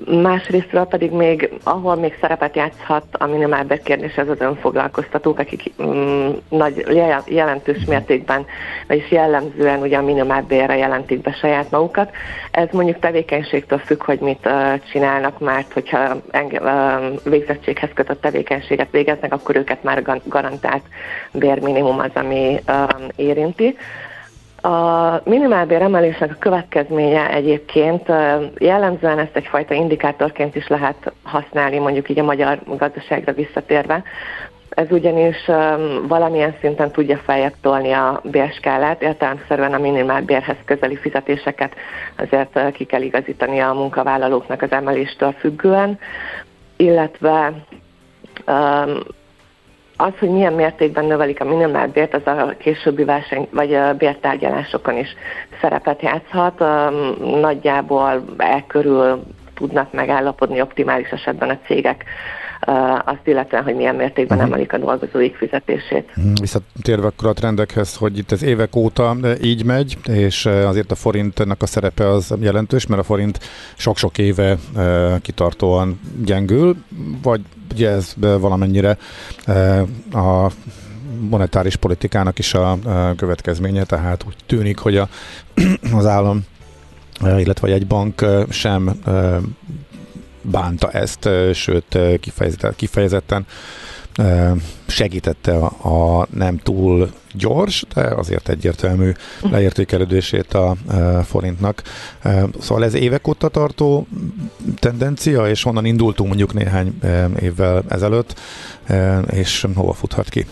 [0.05, 6.29] Másrésztről pedig még, ahol még szerepet játszhat a minimálbér kérdés, ez az önfoglalkoztatók, akik mm,
[6.49, 6.85] nagy,
[7.25, 8.45] jelentős mértékben,
[8.87, 12.11] vagyis jellemzően ugye a minimálbérre jelentik be saját magukat.
[12.51, 18.91] Ez mondjuk tevékenységtől függ, hogy mit uh, csinálnak, mert hogyha enge, uh, végzettséghez kötött tevékenységet
[18.91, 20.83] végeznek, akkor őket már garantált
[21.31, 23.75] bérminimum az, ami uh, érinti.
[24.65, 28.07] A minimálbér emelésnek a következménye egyébként
[28.57, 34.03] jellemzően ezt egyfajta indikátorként is lehet használni, mondjuk így a magyar gazdaságra visszatérve.
[34.69, 35.45] Ez ugyanis
[36.07, 41.73] valamilyen szinten tudja feljebb tolni a bérskálát, értelemszerűen a minimálbérhez közeli fizetéseket
[42.17, 45.99] azért ki kell igazítani a munkavállalóknak az emeléstől függően,
[46.75, 47.53] illetve
[49.97, 55.15] az, hogy milyen mértékben növelik a minimálbért, az a későbbi verseny vagy a bértárgyalásokon is
[55.61, 56.59] szerepet játszhat.
[57.19, 59.23] Nagyjából e körül
[59.55, 62.03] tudnak megállapodni optimális esetben a cégek
[63.05, 64.53] azt illetően, hogy milyen mértékben uh-huh.
[64.53, 66.15] emelik a dolgozóik fizetését.
[66.15, 66.33] Mhm.
[66.41, 71.61] Visszatérve akkor a trendekhez, hogy itt ez évek óta így megy, és azért a forintnak
[71.61, 73.39] a szerepe az jelentős, mert a forint
[73.75, 74.57] sok-sok éve
[75.21, 76.75] kitartóan gyengül,
[77.21, 77.41] vagy
[77.73, 78.97] ugye ez valamennyire
[80.11, 80.51] a
[81.29, 82.77] monetáris politikának is a
[83.15, 85.07] következménye, tehát úgy tűnik, hogy a,
[85.99, 86.45] az állam
[87.37, 88.91] illetve egy bank sem
[90.43, 93.45] bánta ezt, sőt kifejezetten, kifejezetten
[94.87, 100.75] segítette a nem túl gyors, de azért egyértelmű leértékelődését a
[101.25, 101.81] forintnak.
[102.59, 104.07] Szóval ez évek óta tartó
[104.79, 106.99] tendencia, és honnan indultunk mondjuk néhány
[107.39, 108.39] évvel ezelőtt,
[109.29, 110.45] és hova futhat ki?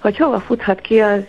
[0.00, 1.24] Hogy hova futhat ki, az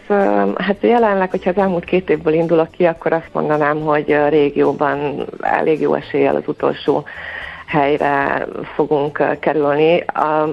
[0.56, 5.26] hát jelenleg, hogyha az elmúlt két évből indulok ki, akkor azt mondanám, hogy a régióban
[5.42, 7.06] elég jó eséllyel az utolsó
[7.66, 8.46] helyre
[8.76, 10.04] fogunk kerülni.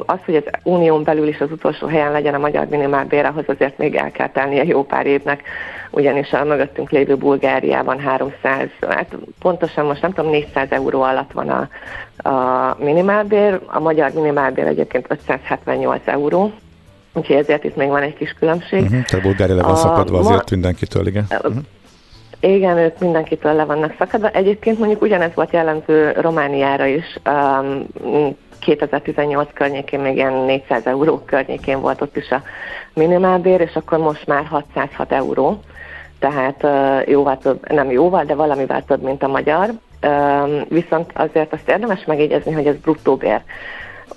[0.07, 3.79] Az, hogy az unión belül is az utolsó helyen legyen a magyar minimálbér, ahhoz azért
[3.79, 5.43] még el kell tennie jó pár évnek,
[5.91, 11.49] ugyanis a mögöttünk lévő Bulgáriában 300, hát pontosan most nem tudom, 400 euró alatt van
[11.49, 11.69] a,
[12.29, 16.53] a minimálbér, a magyar minimálbér egyébként 578 euró,
[17.17, 18.81] Úgyhogy ezért itt még van egy kis különbség.
[18.81, 20.43] Uh-huh, tehát Bulgária le van szakadva azért ma...
[20.51, 21.27] mindenkitől, igen.
[21.31, 21.55] Uh-huh.
[22.41, 24.29] Igen, ők mindenkitől le vannak szakadva.
[24.29, 27.19] Egyébként mondjuk ugyanez volt jellemző Romániára is.
[27.31, 32.43] Um, 2018 környékén még ilyen 400 euró környékén volt ott is a
[32.95, 35.61] minimálbér, és akkor most már 606 euró.
[36.19, 39.71] Tehát uh, jóval több, nem jóval, de valamivel több, mint a magyar.
[40.07, 43.43] Um, viszont azért azt érdemes megjegyezni, hogy ez bruttó bér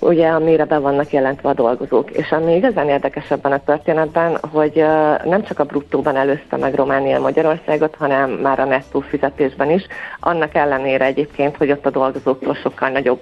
[0.00, 2.10] ugye amire be vannak jelentve a dolgozók.
[2.10, 4.84] És ami igazán érdekes ebben a történetben, hogy
[5.24, 9.86] nem csak a bruttóban előzte meg Románia Magyarországot, hanem már a nettó fizetésben is,
[10.20, 13.20] annak ellenére egyébként, hogy ott a dolgozóktól sokkal nagyobb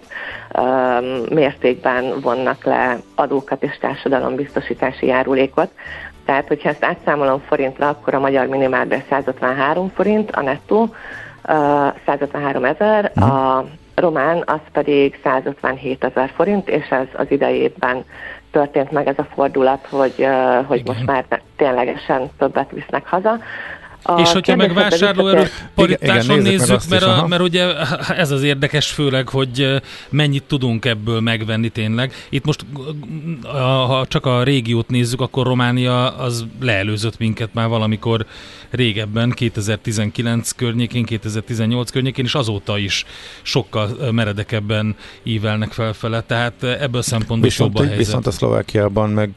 [0.59, 1.05] um,
[1.35, 5.71] mértékben vonnak le adókat és társadalombiztosítási járulékot.
[6.25, 10.89] Tehát, hogyha ezt átszámolom forintra, akkor a magyar minimálbér 153 forint, a nettó,
[12.07, 13.57] 153 ezer, uh-huh.
[13.57, 13.65] a
[14.01, 18.05] román az pedig 157 ezer forint, és ez az idejében
[18.51, 20.27] történt meg ez a fordulat, hogy,
[20.67, 21.25] hogy most már
[21.57, 23.39] ténylegesen többet visznek haza.
[24.03, 27.65] A és hogyha meg vásárlóerő paritáson nézzük, mert, a, mert ugye
[28.09, 32.13] ez az érdekes főleg, hogy mennyit tudunk ebből megvenni tényleg.
[32.29, 32.65] Itt most,
[33.87, 38.27] ha csak a régiót nézzük, akkor Románia az leelőzött minket már valamikor
[38.71, 43.05] régebben, 2019 környékén, 2018 környékén, és azóta is
[43.43, 48.07] sokkal meredekebben ívelnek felfele, tehát ebből szempontból viszont, jobb a helyzet.
[48.07, 49.31] Viszont a Szlovákiában meg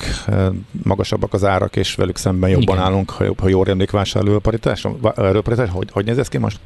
[0.83, 2.87] magasabbak az árak, és velük szemben jobban Igen.
[2.87, 4.87] állunk, ha, ha jól emlék vásárlóparitás,
[5.71, 6.59] hogy, hogy néz ez ki most?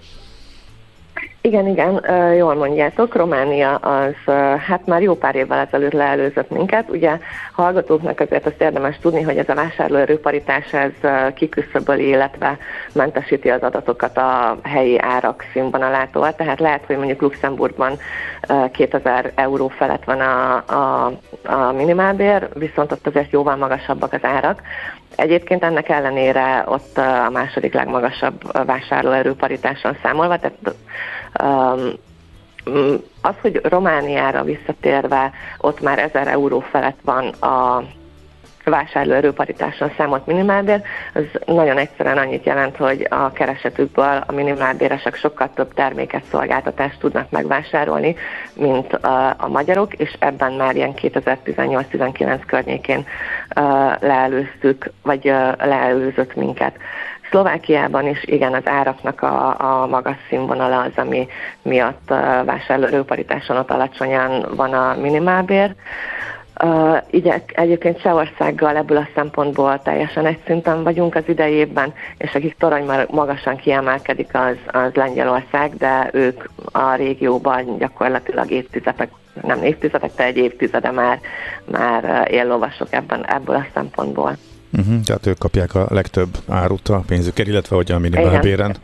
[1.45, 4.33] Igen, igen, jól mondjátok, Románia az
[4.67, 6.89] hát már jó pár évvel ezelőtt leelőzött minket.
[6.89, 7.17] Ugye
[7.51, 10.91] hallgatóknak azért azt érdemes tudni, hogy ez a vásárlóerőparitás ez
[11.33, 12.57] kiküszöböli, illetve
[12.93, 16.35] mentesíti az adatokat a helyi árak színvonalától.
[16.35, 17.97] Tehát lehet, hogy mondjuk Luxemburgban
[18.71, 21.11] 2000 euró felett van a, a,
[21.43, 24.61] a minimálbér, viszont ott azért jóval magasabbak az árak.
[25.15, 30.75] Egyébként ennek ellenére ott a második legmagasabb vásárlóerőparitáson számolva, tehát
[33.21, 37.83] az, hogy Romániára visszatérve ott már 1000 euró felett van a
[38.69, 40.81] vásárlóerőparitáson számolt minimálbér,
[41.13, 47.29] az nagyon egyszerűen annyit jelent, hogy a keresetükből a minimálbéresek sokkal több terméket, szolgáltatást tudnak
[47.29, 48.15] megvásárolni,
[48.53, 53.63] mint a, a magyarok, és ebben már ilyen 2018-19 környékén uh,
[53.99, 56.77] leelőztük, vagy uh, leelőzött minket.
[57.29, 61.27] Szlovákiában is igen, az áraknak a, a magas színvonala az, ami
[61.61, 62.07] miatt
[62.45, 65.75] vásárlóerőparitáson ott alacsonyan van a minimálbér.
[66.63, 72.55] Uh, igyek, egyébként Csehországgal ebből a szempontból teljesen egy szinten vagyunk az idejében, és akik
[72.57, 79.09] torony magasan kiemelkedik, az, az Lengyelország, de ők a régióban gyakorlatilag évtizedek,
[79.41, 81.19] nem évtizedek, de egy évtizede már,
[81.65, 84.37] már éllovasok ebben, ebből a szempontból.
[84.77, 88.75] Uh-huh, tehát ők kapják a legtöbb árut a pénzükért, illetve hogy a minimálbéren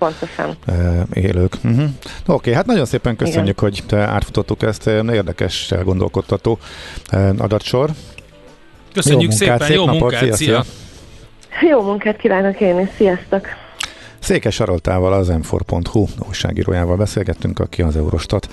[1.14, 1.54] élők.
[1.64, 1.82] Uh-huh.
[1.82, 1.92] Oké,
[2.26, 3.70] okay, hát nagyon szépen köszönjük, Igen.
[3.70, 6.60] hogy te átfutottuk ezt, érdekes, elgondolkodtató
[7.38, 7.90] adatsor.
[8.94, 10.64] Köszönjük jó munkát, szépen, szép jó napot, munkát, szia, szia!
[11.70, 13.48] Jó munkát kívánok én is, sziasztok!
[14.20, 18.50] Székes Saroltával, az m4.hu újságírójával beszélgettünk, aki az Eurostat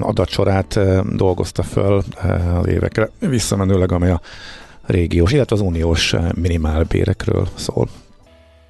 [0.00, 0.78] adatsorát
[1.16, 2.02] dolgozta föl
[2.66, 4.20] évekre visszamenőleg, amely a
[4.90, 7.88] régiós, illetve az uniós eh, minimálbérekről szól.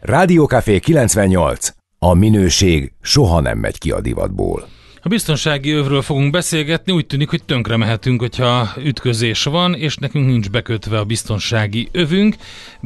[0.01, 1.69] Rádiókafé 98.
[1.99, 4.69] A minőség soha nem megy ki a divatból.
[5.03, 10.27] A biztonsági övről fogunk beszélgetni, úgy tűnik, hogy tönkre mehetünk, hogyha ütközés van, és nekünk
[10.27, 12.37] nincs bekötve a biztonsági övünk.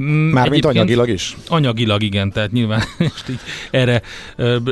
[0.00, 1.36] Mm, Mármint anyagilag is?
[1.48, 3.38] Anyagilag igen, tehát nyilván most így
[3.70, 4.02] erre,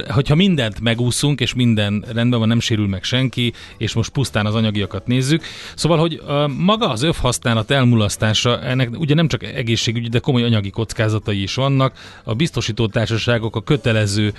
[0.09, 4.55] hogyha mindent megúszunk, és minden rendben van, nem sérül meg senki, és most pusztán az
[4.55, 5.43] anyagiakat nézzük.
[5.74, 6.22] Szóval, hogy
[6.57, 11.55] maga az öv használat elmulasztása, ennek ugye nem csak egészségügyi, de komoly anyagi kockázatai is
[11.55, 11.93] vannak.
[12.24, 14.32] A biztosító társaságok a kötelező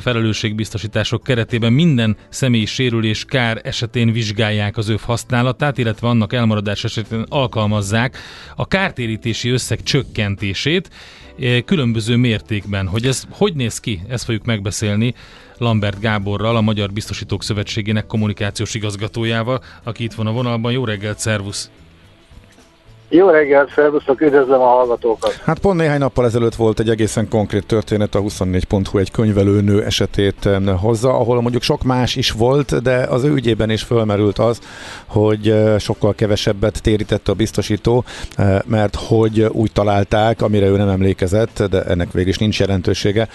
[0.00, 7.24] felelősségbiztosítások keretében minden személyi sérülés kár esetén vizsgálják az öv használatát, illetve annak elmaradás esetén
[7.28, 8.18] alkalmazzák
[8.56, 10.90] a kártérítési összeg csökkentését
[11.38, 12.86] eh, különböző mértékben.
[12.86, 15.14] Hogy ez hogy néz ki, ezt fogjuk megbeszélni
[15.58, 20.72] Lambert Gáborral, a Magyar Biztosítók Szövetségének kommunikációs igazgatójával, aki itt van a vonalban.
[20.72, 21.70] Jó reggelt, szervusz!
[23.14, 25.40] Jó reggelt, szervusztok, üdvözlöm a hallgatókat!
[25.44, 30.48] Hát pont néhány nappal ezelőtt volt egy egészen konkrét történet, a 24.hu egy könyvelőnő esetét
[30.80, 34.58] hozza, ahol mondjuk sok más is volt, de az ő ügyében is fölmerült az,
[35.06, 38.04] hogy sokkal kevesebbet térítette a biztosító,
[38.66, 43.28] mert hogy úgy találták, amire ő nem emlékezett, de ennek végül is nincs jelentősége,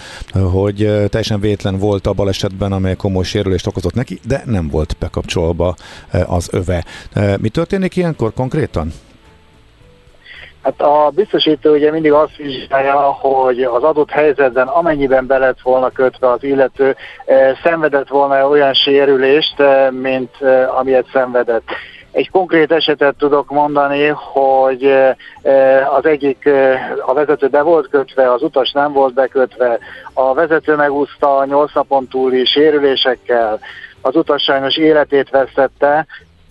[0.51, 0.75] hogy
[1.09, 5.75] teljesen vétlen volt a balesetben, amely komoly sérülést okozott neki, de nem volt bekapcsolva
[6.25, 6.85] az öve.
[7.41, 8.91] Mi történik ilyenkor konkrétan?
[10.67, 15.89] Hát a biztosító ugye mindig azt vizsgálja, hogy az adott helyzetben amennyiben be lett volna
[15.89, 16.95] kötve az illető,
[17.25, 21.63] eh, szenvedett volna olyan sérülést, eh, mint eh, amilyet szenvedett.
[22.11, 24.83] Egy konkrét esetet tudok mondani, hogy
[25.97, 26.49] az egyik,
[27.05, 29.77] a vezető be volt kötve, az utas nem volt bekötve,
[30.13, 33.59] a vezető megúszta 8 napon túli sérülésekkel,
[34.01, 36.05] az utas sajnos életét vesztette,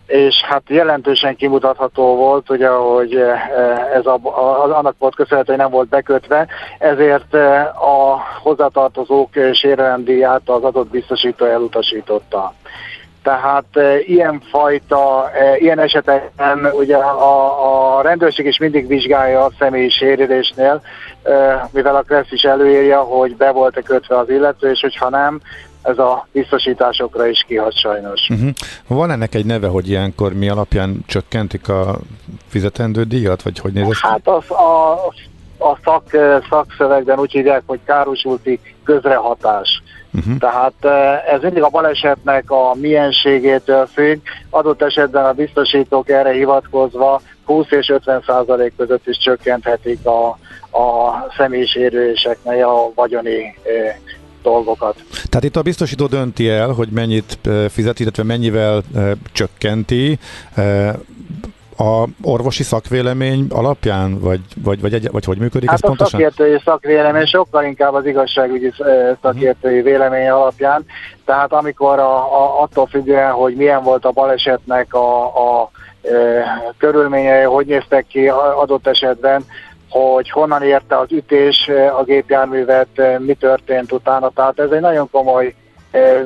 [0.06, 5.60] és hát jelentősen kimutatható volt, ugye, hogy eh, ez a, a, annak volt köszönhető, hogy
[5.60, 6.46] nem volt bekötve,
[6.78, 12.54] ezért eh, a hozzátartozók sérelemdíját az adott biztosító elutasította.
[13.26, 19.88] Tehát e, ilyenfajta, e, ilyen esetekben ugye a, a rendőrség is mindig vizsgálja a személyi
[19.88, 20.82] sérülésnél,
[21.22, 25.40] e, mivel a Kressz is előírja, hogy be volt-e kötve az illető, és hogyha nem,
[25.86, 28.28] ez a biztosításokra is kihat sajnos.
[28.28, 28.50] Uh-huh.
[28.86, 31.98] Van ennek egy neve, hogy ilyenkor mi alapján csökkentik a
[32.48, 34.92] fizetendő díjat, vagy hogy néz ez Hát az a,
[35.58, 36.02] a szak,
[36.50, 39.82] szakszövegben úgy hívják, hogy károsulti közrehatás.
[40.14, 40.38] Uh-huh.
[40.38, 40.84] Tehát
[41.26, 44.20] ez mindig a balesetnek a mienségétől függ,
[44.50, 50.28] adott esetben a biztosítók erre hivatkozva 20 és 50 százalék között is csökkenthetik a,
[50.78, 53.58] a személyisérüléseknek a vagyoni
[54.50, 54.96] dolgokat.
[55.28, 57.38] Tehát itt a biztosító dönti el, hogy mennyit
[57.68, 58.82] fizet, illetve mennyivel
[59.32, 60.18] csökkenti
[61.78, 66.20] a orvosi szakvélemény alapján, vagy, vagy, vagy, egy, vagy hogy működik hát ez pontosan?
[66.20, 68.72] a szakértői szakvélemény sokkal inkább az igazságügyi
[69.22, 70.84] szakértői vélemény alapján,
[71.24, 75.70] tehát amikor a, a, attól függően, hogy milyen volt a balesetnek a, a
[76.78, 79.44] körülményei, hogy néztek ki adott esetben,
[79.90, 84.30] hogy honnan érte az ütés a gépjárművet, mi történt utána.
[84.34, 85.54] Tehát ez egy nagyon komoly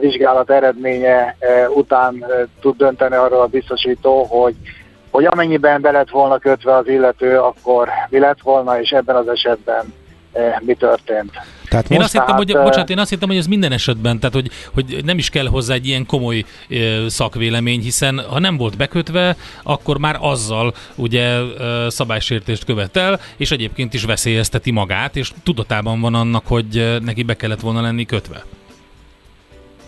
[0.00, 1.36] vizsgálat eredménye
[1.74, 2.24] után
[2.60, 4.54] tud dönteni arról a biztosító, hogy
[5.10, 9.28] hogy amennyiben be lett volna kötve az illető, akkor mi lett volna, és ebben az
[9.28, 9.94] esetben
[10.32, 11.30] eh, mi történt.
[11.70, 14.34] Tehát én azt hittem, tehát, hogy, bocsánat, én azt hittem, hogy ez minden esetben, tehát
[14.34, 16.44] hogy, hogy nem is kell hozzá egy ilyen komoly
[17.06, 21.38] szakvélemény, hiszen ha nem volt bekötve, akkor már azzal ugye
[21.88, 27.60] szabálysértést követel, és egyébként is veszélyezteti magát, és tudatában van annak, hogy neki be kellett
[27.60, 28.44] volna lenni kötve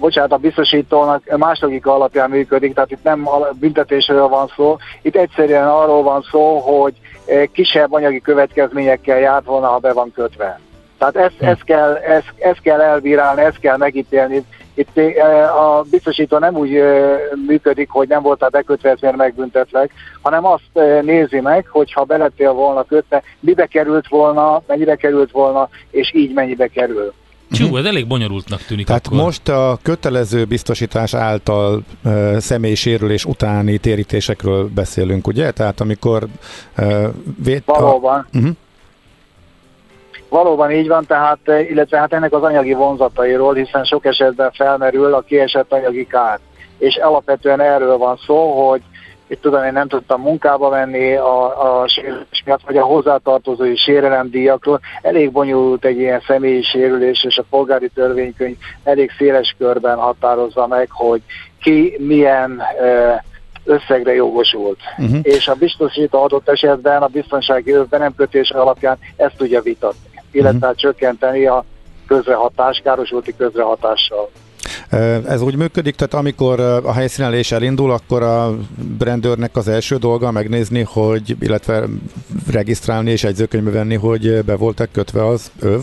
[0.02, 3.28] bocsánat, a biztosítónak más logika alapján működik, tehát itt nem
[3.60, 6.94] büntetésről van szó, itt egyszerűen arról van szó, hogy
[7.52, 10.60] kisebb anyagi következményekkel járt volna, ha be van kötve.
[11.02, 11.44] Tehát ezt, hm.
[11.44, 14.44] ezt, kell, ezt, ezt kell elbírálni, ezt kell megítélni.
[14.74, 19.92] Itt eh, a biztosító nem úgy eh, működik, hogy nem voltál bekötve, ez miért megbüntetlek,
[20.20, 25.68] hanem azt nézi meg, hogy ha belettél volna kötve, mibe került volna, mennyire került volna,
[25.90, 27.12] és így mennyibe kerül.
[27.50, 29.18] Csú, ez elég bonyolultnak tűnik Tehát akkor.
[29.18, 35.50] most a kötelező biztosítás által uh, személyi sérülés utáni térítésekről beszélünk, ugye?
[35.50, 36.26] Tehát amikor
[36.78, 37.08] uh,
[37.44, 37.62] vét...
[37.64, 38.26] Valóban.
[38.32, 38.36] A...
[38.36, 38.56] Uh-huh.
[40.32, 41.38] Valóban így van, tehát,
[41.70, 46.38] illetve hát ennek az anyagi vonzatairól, hiszen sok esetben felmerül a kiesett anyagi kár.
[46.78, 48.82] És alapvetően erről van szó, hogy
[49.26, 54.80] itt tudom, én nem tudtam munkába menni a, a sérülés miatt, vagy a hozzátartozói sérelemdíjakról.
[55.02, 60.88] Elég bonyolult egy ilyen személyi sérülés, és a polgári törvénykönyv elég széles körben határozza meg,
[60.90, 61.22] hogy
[61.62, 62.62] ki milyen
[63.64, 64.78] összegre jogosult.
[64.98, 65.18] Uh-huh.
[65.22, 70.66] És a biztosító adott esetben a biztonsági övben nem kötése alapján ezt tudja vitatni, illetve
[70.66, 70.80] uh-huh.
[70.80, 71.64] csökkenteni a
[72.06, 74.30] közrehatás, károsulti közrehatással.
[75.26, 78.54] Ez úgy működik, tehát amikor a helyszínelés elindul, akkor a
[78.98, 81.84] rendőrnek az első dolga megnézni, hogy, illetve
[82.50, 85.80] regisztrálni és jegyzőkönyvbe venni, hogy be voltak kötve az öv,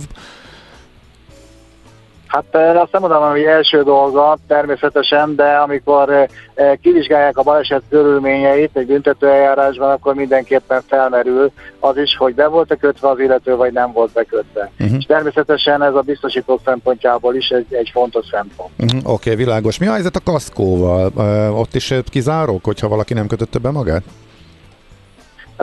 [2.30, 7.44] Hát eh, azt nem mondom, hogy első dolga természetesen, de amikor eh, eh, kivizsgálják a
[7.44, 13.56] baleset körülményeit egy büntetőeljárásban, akkor mindenképpen felmerül az is, hogy be volt-e kötve az illető,
[13.56, 14.72] vagy nem volt bekötve.
[14.80, 14.98] Uh-huh.
[14.98, 18.72] És természetesen ez a biztosító szempontjából is egy, egy fontos szempont.
[18.78, 19.00] Uh-huh.
[19.00, 19.80] Oké, okay, világos.
[19.80, 21.12] Mi a helyzet a kaszkóval?
[21.16, 24.04] Uh, ott is kizárok, hogyha valaki nem kötötte be magát?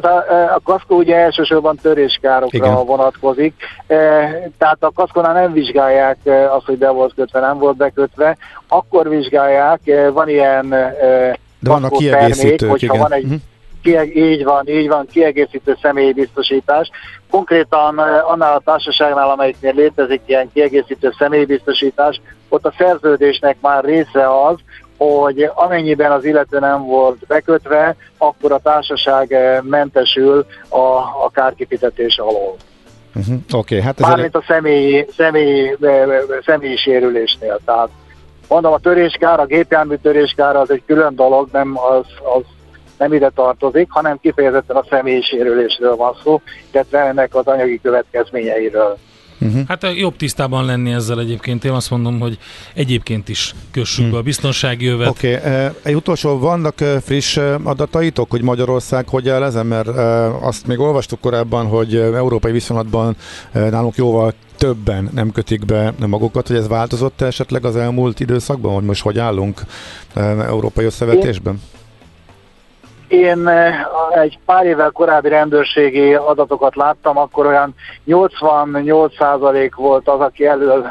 [0.02, 2.86] Hát a, a kaszkó ugye elsősorban töréskárokra Igen.
[2.86, 3.54] vonatkozik,
[3.86, 3.94] e,
[4.58, 8.36] tehát a kaszkónál nem vizsgálják e, azt, hogy be volt kötve, nem volt bekötve,
[8.68, 13.00] akkor vizsgálják, e, van ilyen De vannak kiegészítők, hogyha igen.
[13.00, 13.40] van egy uh-huh.
[13.82, 16.90] Kieg, így van, így van, kiegészítő személyi biztosítás.
[17.30, 24.44] Konkrétan annál a társaságnál, amelyiknél létezik ilyen kiegészítő személyi biztosítás, ott a szerződésnek már része
[24.46, 24.56] az,
[24.96, 30.78] hogy amennyiben az illető nem volt bekötve, akkor a társaság eh, mentesül a,
[31.24, 32.56] a kárkifizetés alól.
[33.14, 33.36] Uh-huh.
[33.52, 37.58] Okay, hát ez Mármint a személyi, személyi, eh, eh, személyi sérülésnél.
[37.64, 37.88] Tehát
[38.48, 42.42] mondom, a töréskár, a gépjármű töréskár az egy külön dolog, nem az, az
[42.98, 46.40] nem ide tartozik, hanem kifejezetten a személyi sérülésről van szó,
[46.72, 48.98] illetve ennek az anyagi következményeiről.
[49.40, 49.60] Uh-huh.
[49.68, 51.64] Hát jobb tisztában lenni ezzel egyébként.
[51.64, 52.38] Én azt mondom, hogy
[52.74, 54.12] egyébként is kössük uh-huh.
[54.12, 55.08] be a biztonsági jövet.
[55.08, 55.66] Oké, okay.
[55.82, 59.66] egy utolsó, vannak friss adataitok, hogy Magyarország hogy áll ezen?
[59.66, 59.88] Mert
[60.40, 63.16] azt még olvastuk korábban, hogy európai viszonylatban
[63.52, 68.84] nálunk jóval többen nem kötik be magukat, hogy ez változott esetleg az elmúlt időszakban, hogy
[68.84, 69.60] most hogy állunk
[70.14, 71.54] európai összevetésben?
[71.54, 71.60] én
[74.10, 77.74] egy pár évvel korábbi rendőrségi adatokat láttam, akkor olyan
[78.06, 80.86] 88% volt az, aki elől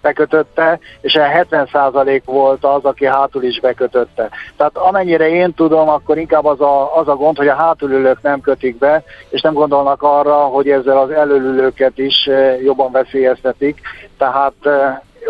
[0.00, 4.28] bekötötte, és olyan 70% volt az, aki hátul is bekötötte.
[4.56, 8.40] Tehát amennyire én tudom, akkor inkább az a, az a gond, hogy a hátulülők nem
[8.40, 12.28] kötik be, és nem gondolnak arra, hogy ezzel az előülőket is
[12.62, 13.80] jobban veszélyeztetik.
[14.18, 14.54] Tehát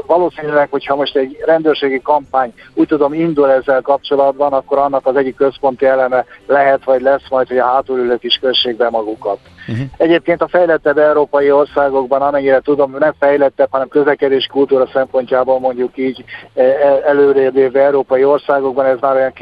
[0.06, 5.36] valószínűleg, hogyha most egy rendőrségi kampány úgy tudom indul ezzel kapcsolatban, akkor annak az egyik
[5.36, 9.38] központi eleme lehet vagy lesz majd, hogy a hátulülők is kössék be magukat.
[9.68, 9.86] Uh-huh.
[9.96, 16.24] Egyébként a fejlettebb európai országokban, amennyire tudom, nem fejlettebb, hanem közlekedés kultúra szempontjából mondjuk így
[16.54, 19.32] e, e, előrébb európai országokban ez már olyan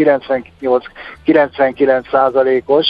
[1.27, 2.87] 98-99 százalékos,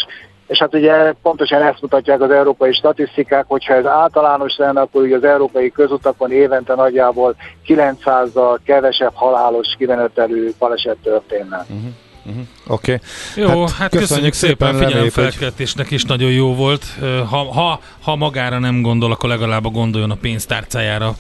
[0.51, 5.17] és hát ugye pontosan ezt mutatják az európai statisztikák, hogyha ez általános lenne, akkor ugye
[5.17, 7.37] az európai közutakon évente nagyjából
[7.67, 11.67] 900-zal kevesebb halálos kimenetelő baleset történne.
[11.69, 11.91] Uh-huh.
[12.25, 12.43] Uh-huh.
[12.67, 13.01] Oké.
[13.35, 13.55] Okay.
[13.55, 15.97] Jó, hát, hát köszönjük, köszönjük szépen, figyelemfelkeltésnek hogy...
[15.97, 16.85] is nagyon jó volt.
[17.31, 21.15] Ha, ha, ha magára nem gondol, akkor legalább gondoljon a pénztárcájára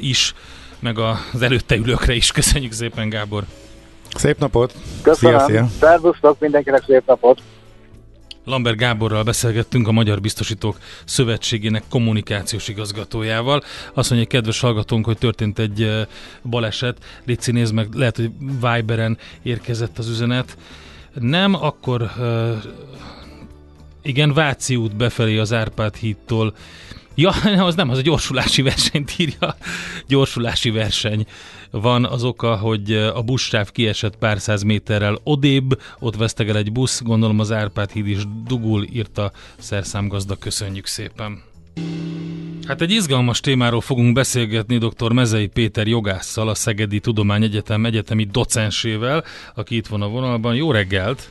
[0.00, 0.34] is,
[0.78, 2.32] meg az előtte ülőkre is.
[2.32, 3.42] Köszönjük szépen, Gábor.
[4.14, 4.72] Szép napot!
[5.02, 5.38] Köszönöm!
[5.38, 5.66] Szia, szia.
[5.80, 7.42] Szervusztok, mindenkinek szép napot!
[8.44, 13.62] Lambert Gáborral beszélgettünk a Magyar Biztosítók Szövetségének kommunikációs igazgatójával.
[13.94, 16.06] Azt mondja, kedves hallgatónk, hogy történt egy
[16.42, 17.04] baleset.
[17.24, 20.56] Léci, nézd meg, lehet, hogy Viberen érkezett az üzenet.
[21.14, 22.10] Nem, akkor
[24.02, 26.54] igen, Váci út befelé az Árpád hídtól
[27.14, 27.30] Ja,
[27.66, 29.56] az nem, az a gyorsulási versenyt írja.
[30.06, 31.26] Gyorsulási verseny
[31.72, 37.02] van az oka, hogy a buszsáv kiesett pár száz méterrel odébb, ott vesztegel egy busz,
[37.02, 41.42] gondolom az Árpád híd is dugul, írta szerszámgazda, köszönjük szépen.
[42.66, 45.12] Hát egy izgalmas témáról fogunk beszélgetni dr.
[45.12, 50.54] Mezei Péter jogásszal, a Szegedi Tudományegyetem egyetemi docensével, aki itt van a vonalban.
[50.54, 51.30] Jó reggelt!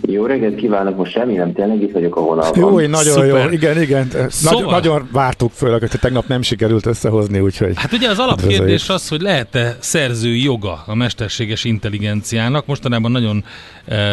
[0.00, 2.60] Jó reggelt kívánok, most semmi nem, tényleg itt vagyok a vonalban.
[2.60, 3.44] Jó, nagyon Szuper.
[3.44, 4.08] jó, igen, igen.
[4.28, 4.62] Szóval...
[4.62, 7.72] Nagy, nagyon vártuk föl, hogy tegnap nem sikerült összehozni, úgyhogy...
[7.74, 12.66] Hát ugye az alapkérdés az, hogy lehet-e szerzői joga a mesterséges intelligenciának.
[12.66, 13.44] Mostanában nagyon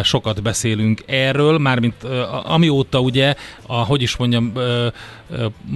[0.03, 2.03] sokat beszélünk erről, mármint
[2.43, 3.33] amióta ugye,
[3.67, 4.53] a, hogy is mondjam,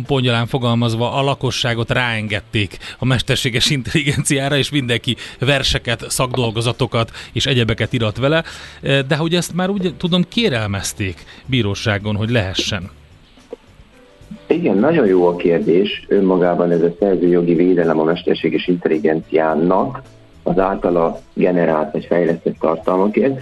[0.08, 8.18] pongyalán fogalmazva, a lakosságot ráengedték a mesterséges intelligenciára, és mindenki verseket, szakdolgozatokat és egyebeket irat
[8.18, 8.44] vele,
[8.82, 12.90] de hogy ezt már úgy tudom kérelmezték bíróságon, hogy lehessen.
[14.48, 16.06] Igen, nagyon jó a kérdés.
[16.08, 20.02] Önmagában ez a szerzőjogi védelem a mesterséges intelligenciának
[20.44, 23.42] az általa generált vagy fejlesztett tartalmakért.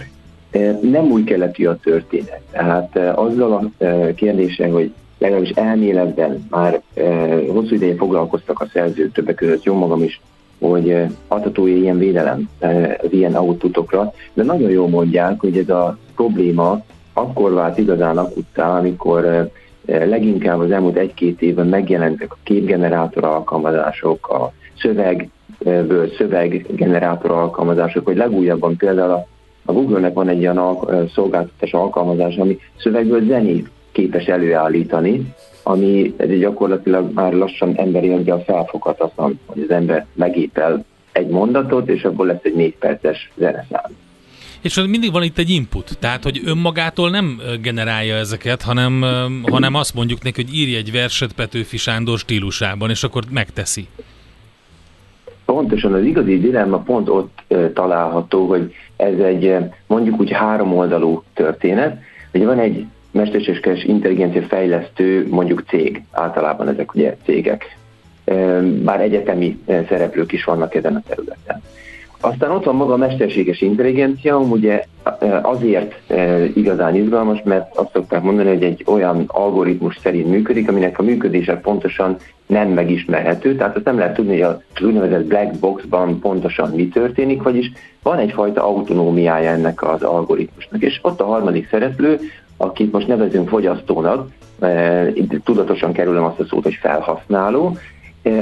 [0.80, 2.40] Nem új keletű a történet.
[2.50, 3.84] Tehát azzal a
[4.14, 6.80] kérdése, hogy legalábbis elméletben már
[7.48, 10.20] hosszú ideje foglalkoztak a szerzők, többek között jó magam is
[10.62, 12.48] hogy adható ilyen védelem
[12.98, 18.78] az ilyen outputokra, de nagyon jól mondják, hogy ez a probléma akkor vált igazán akuttá,
[18.78, 19.50] amikor
[19.86, 28.76] leginkább az elmúlt egy-két évben megjelentek a képgenerátor alkalmazások, a szövegből szöveggenerátor alkalmazások, hogy legújabban
[28.76, 29.26] például a,
[29.64, 37.12] a Google-nek van egy ilyen al- szolgáltatás alkalmazás, ami szövegből zenét képes előállítani, ami gyakorlatilag
[37.12, 42.54] már lassan emberi aggyal felfoghatatlan, hogy az ember megépel egy mondatot, és abból lesz egy
[42.54, 43.90] négy perces zeneszám.
[44.60, 49.04] És mindig van itt egy input, tehát hogy önmagától nem generálja ezeket, hanem,
[49.42, 53.86] hanem azt mondjuk neki, hogy írj egy verset Petőfi Sándor stílusában, és akkor megteszi.
[55.44, 57.42] Pontosan az igazi dilemma pont ott
[57.74, 65.26] található, hogy ez egy mondjuk úgy három oldalú történet, hogy van egy mesterséges intelligencia fejlesztő
[65.30, 67.76] mondjuk cég, általában ezek ugye cégek,
[68.82, 71.62] bár egyetemi szereplők is vannak ezen a területen.
[72.24, 74.84] Aztán ott van maga a mesterséges intelligencia, ugye
[75.42, 75.94] azért
[76.54, 81.56] igazán izgalmas, mert azt szokták mondani, hogy egy olyan algoritmus szerint működik, aminek a működése
[81.56, 82.16] pontosan
[82.46, 87.42] nem megismerhető, tehát azt nem lehet tudni, hogy az úgynevezett black boxban pontosan mi történik,
[87.42, 90.82] vagyis van egyfajta autonómiája ennek az algoritmusnak.
[90.82, 92.18] És ott a harmadik szereplő,
[92.56, 94.28] akit most nevezünk fogyasztónak,
[95.44, 97.76] tudatosan kerülöm azt a szót, hogy felhasználó,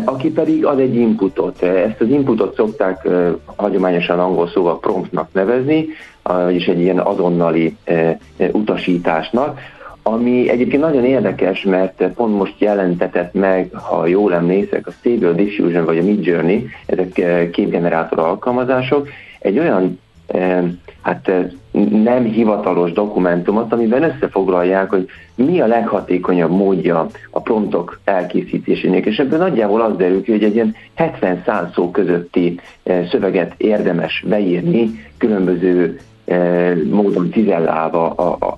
[0.04, 1.62] aki pedig ad egy inputot.
[1.62, 3.08] Ezt az inputot szokták
[3.56, 5.86] hagyományosan angol szóval promptnak nevezni,
[6.22, 7.76] vagyis egy ilyen azonnali
[8.52, 9.58] utasításnak,
[10.02, 15.84] ami egyébként nagyon érdekes, mert pont most jelentetett meg, ha jól emlékszek, a Stable Diffusion
[15.84, 17.12] vagy a Midjourney, ezek
[17.50, 19.08] képgenerátor alkalmazások,
[19.38, 20.00] egy olyan
[21.02, 21.30] hát
[22.02, 29.38] nem hivatalos dokumentumot, amiben összefoglalják, hogy mi a leghatékonyabb módja a promptok elkészítésének, és ebből
[29.38, 32.60] nagyjából az derül ki, hogy egy ilyen 70-100 szó közötti
[33.10, 35.98] szöveget érdemes beírni különböző
[36.90, 38.08] módon cizellálva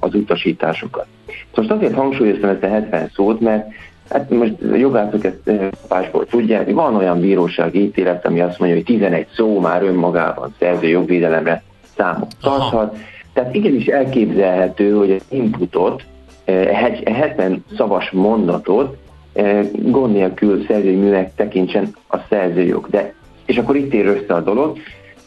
[0.00, 1.06] az utasításokat.
[1.54, 3.66] Most azért hangsúlyoztam ezt a 70 szót, mert
[4.10, 5.50] Hát most jogászok ezt
[5.80, 10.54] kapásból tudják, hogy van olyan bíróság ítélet, ami azt mondja, hogy 11 szó már önmagában
[10.58, 11.62] szerző jogvédelemre
[11.96, 12.96] számot tarthat.
[13.32, 16.02] Tehát igenis elképzelhető, hogy az inputot,
[16.44, 18.96] egy 70 szavas mondatot
[19.72, 22.88] gond nélkül szerzői műnek tekintsen a szerzőjog.
[22.90, 23.14] De,
[23.46, 24.78] és akkor itt ér össze a dolog,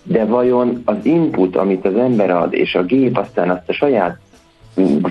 [0.04, 4.20] de vajon az input, amit az ember ad, és a gép aztán azt a saját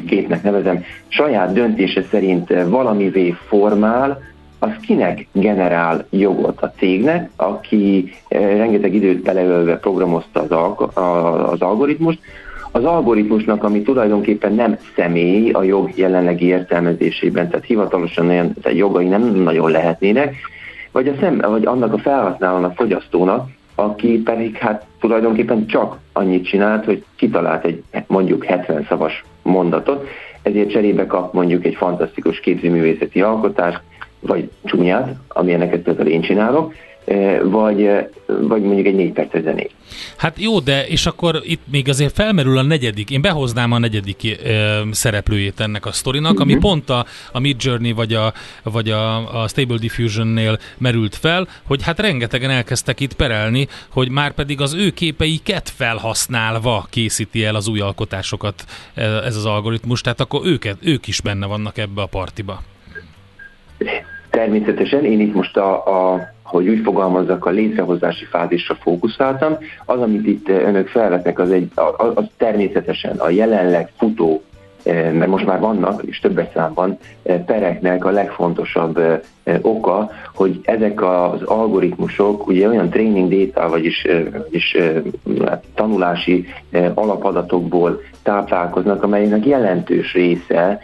[0.04, 4.22] gépnek nevezem, saját döntése szerint valamivé formál,
[4.58, 6.60] az kinek generál jogot?
[6.62, 10.96] A cégnek, aki rengeteg időt beleölve programozta az, alg-
[11.52, 12.18] az algoritmust,
[12.72, 19.08] az algoritmusnak, ami tulajdonképpen nem személy a jog jelenlegi értelmezésében, tehát hivatalosan olyan tehát jogai
[19.08, 20.34] nem nagyon lehetnének,
[20.92, 26.84] vagy, a szem, vagy annak a felhasználónak, fogyasztónak, aki pedig hát tulajdonképpen csak annyit csinált,
[26.84, 30.08] hogy kitalált egy mondjuk 70 szavas mondatot,
[30.42, 33.80] ezért cserébe kap mondjuk egy fantasztikus képzőművészeti alkotást,
[34.26, 36.72] vagy csúnyát, amilyeneket például én csinálok,
[37.04, 39.70] Eh, vagy, eh, vagy mondjuk egy négy perces zenét.
[40.16, 44.40] Hát jó, de és akkor itt még azért felmerül a negyedik, én behoznám a negyedik
[44.44, 46.46] e, szereplőjét ennek a sztorinak, uh-huh.
[46.46, 46.62] ami mhm.
[46.62, 51.82] pont a, a Mid Journey vagy a, vagy a, a Stable Diffusion-nél merült fel, hogy
[51.82, 57.68] hát rengetegen elkezdtek itt perelni, hogy már pedig az ő képeiket felhasználva készíti el az
[57.68, 58.64] új alkotásokat
[58.94, 62.62] ez az algoritmus, tehát akkor őket, ők is benne vannak ebbe a partiba.
[64.34, 69.56] Természetesen én itt most a, a hogy úgy fogalmazzak, a létrehozási fázisra fókuszáltam.
[69.84, 74.42] Az, amit itt önök felvetnek, az, egy, az, az természetesen a jelenleg futó
[74.82, 79.20] eh, mert most már vannak, és többes számban eh, pereknek a legfontosabb eh,
[79.62, 84.76] oka, hogy ezek az algoritmusok ugye olyan training data, vagyis, vagyis
[85.44, 86.46] hát tanulási
[86.94, 90.80] alapadatokból táplálkoznak, amelynek jelentős része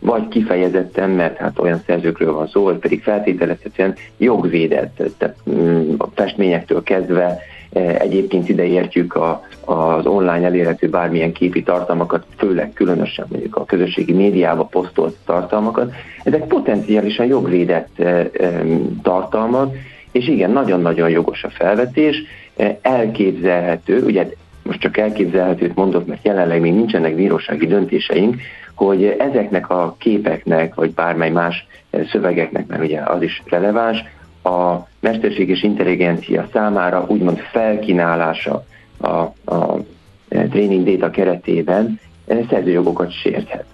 [0.00, 6.06] vagy kifejezetten, mert hát olyan szerzőkről van szó, vagy pedig feltételezhetően jogvédett, tehát mm, a
[6.14, 7.38] festményektől kezdve
[7.98, 14.12] egyébként ide értjük a, az online elérhető bármilyen képi tartalmakat, főleg különösen mondjuk a közösségi
[14.12, 15.92] médiába posztolt tartalmakat.
[16.22, 18.02] Ezek potenciálisan jogvédett
[19.02, 19.74] tartalmak,
[20.12, 22.22] és igen, nagyon-nagyon jogos a felvetés,
[22.82, 24.28] elképzelhető, ugye
[24.62, 28.40] most csak elképzelhetőt mondok, mert jelenleg még nincsenek bírósági döntéseink,
[28.74, 31.66] hogy ezeknek a képeknek, vagy bármely más
[32.10, 34.04] szövegeknek, mert ugye az is releváns,
[34.42, 38.64] a mesterséges intelligencia számára úgymond felkínálása
[39.00, 39.10] a,
[39.54, 39.78] a
[40.28, 42.00] training data keretében
[42.48, 43.64] szerzőjogokat sérthet.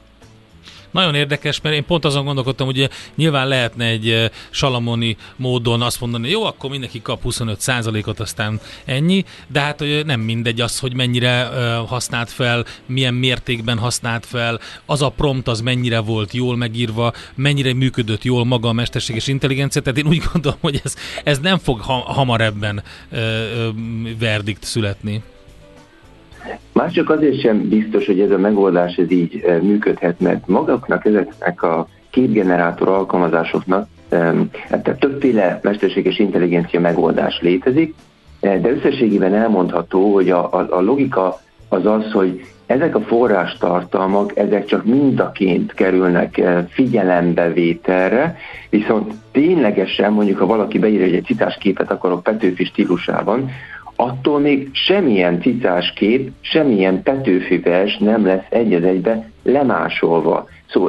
[0.91, 6.01] Nagyon érdekes, mert én pont azon gondolkodtam, hogy nyilván lehetne egy eh, salamoni módon azt
[6.01, 10.95] mondani, jó, akkor mindenki kap 25%-ot, aztán ennyi, de hát hogy nem mindegy az, hogy
[10.95, 16.57] mennyire eh, használt fel, milyen mértékben használt fel, az a prompt az mennyire volt jól
[16.57, 21.39] megírva, mennyire működött jól maga a mesterséges intelligencia, tehát én úgy gondolom, hogy ez, ez
[21.39, 23.71] nem fog ha, hamar ebben ö, eh, ö,
[24.19, 25.23] verdikt születni.
[26.73, 31.05] Más csak azért sem biztos, hogy ez a megoldás ez így eh, működhet, mert magaknak
[31.05, 37.95] ezeknek a képgenerátor alkalmazásoknak hát tehát többféle mesterséges intelligencia megoldás létezik,
[38.41, 44.37] eh, de összességében elmondható, hogy a, a, a logika az az, hogy ezek a forrástartalmak,
[44.37, 48.37] ezek csak mindaként kerülnek eh, figyelembevételre,
[48.71, 53.51] viszont ténylegesen mondjuk, ha valaki beírja, hogy egy citásképet akarok Petőfi stílusában,
[53.97, 60.87] attól még semmilyen cicás kép, semmilyen Petőfi vers nem lesz egy egybe lemásolva, szó,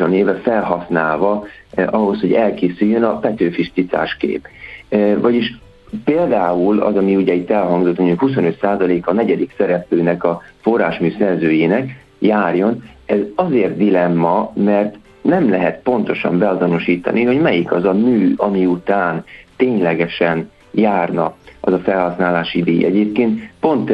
[0.00, 4.48] a néve felhasználva eh, ahhoz, hogy elkészüljön a Petőfi cicás kép.
[4.88, 5.58] Eh, vagyis
[6.04, 12.82] például az, ami ugye itt elhangzott, hogy 25% a negyedik szereplőnek a forrásmű szerzőjének járjon,
[13.06, 19.24] ez azért dilemma, mert nem lehet pontosan beazonosítani, hogy melyik az a mű, ami után
[19.56, 21.34] ténylegesen járna
[21.64, 22.84] az a felhasználási díj.
[22.84, 23.92] Egyébként pont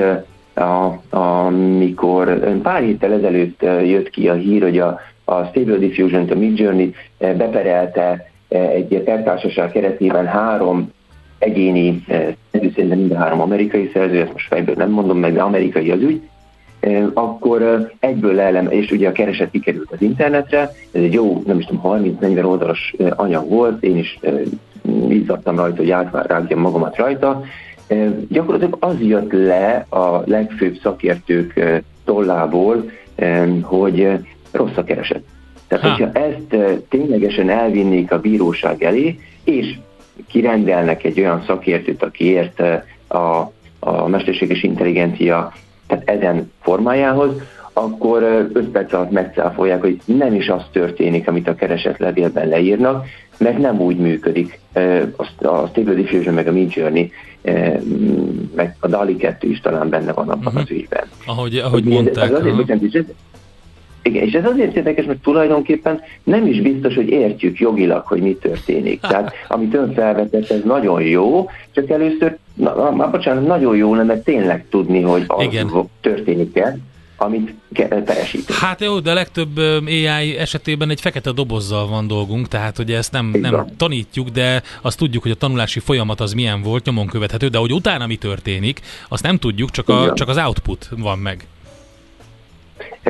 [0.54, 6.34] a, amikor pár héttel ezelőtt jött ki a hír, hogy a, a Stable Diffusion, a
[6.34, 10.92] Midjourney beperelte egy pertársaság keretében három
[11.38, 12.04] egyéni,
[12.52, 16.22] szerintem mind három amerikai szerző, ezt most fejből nem mondom meg, de amerikai az ügy,
[17.14, 20.60] akkor egyből elem, és ugye a kereset kikerült az internetre,
[20.92, 21.82] ez egy jó, nem is tudom,
[22.20, 24.18] 30-40 oldalas anyag volt, én is
[25.08, 27.42] izzadtam rajta, hogy átvárágjam magamat rajta.
[28.28, 32.90] Gyakorlatilag az jött le a legfőbb szakértők tollából,
[33.62, 34.08] hogy
[34.50, 35.22] rossz a kereset.
[35.68, 35.90] Tehát, ha.
[35.90, 39.78] hogyha ezt ténylegesen elvinnék a bíróság elé, és
[40.26, 42.62] kirendelnek egy olyan szakértőt, aki ért
[43.08, 45.52] a, a mesterséges intelligencia
[45.90, 47.30] tehát ezen formájához,
[47.72, 48.22] akkor
[48.52, 53.06] 5 perc alatt megcáfolják, hogy nem is az történik, amit a keresetlevélben leírnak,
[53.38, 54.60] meg nem úgy működik.
[55.42, 57.12] A Stable Diffusion, meg a Midjourney,
[58.54, 60.62] meg a DALI 2 is talán benne van abban uh-huh.
[60.62, 61.04] az ügyben.
[61.26, 62.30] Ahogy, ahogy mondták.
[62.30, 63.14] Ez azért,
[64.02, 68.36] igen, és ez azért érdekes, mert tulajdonképpen nem is biztos, hogy értjük jogilag, hogy mi
[68.36, 69.00] történik.
[69.10, 74.18] Tehát amit ön felvetett, ez nagyon jó, csak először, na, na, bocsánat, nagyon jó lenne
[74.18, 75.70] tényleg tudni, hogy az Igen.
[76.00, 76.78] történik-e
[77.22, 77.54] amit
[78.04, 78.58] peresítünk.
[78.58, 83.12] Hát jó, de a legtöbb AI esetében egy fekete dobozzal van dolgunk, tehát hogy ezt
[83.12, 87.48] nem, nem tanítjuk, de azt tudjuk, hogy a tanulási folyamat az milyen volt, nyomon követhető,
[87.48, 91.46] de hogy utána mi történik, azt nem tudjuk, csak, a, csak az output van meg.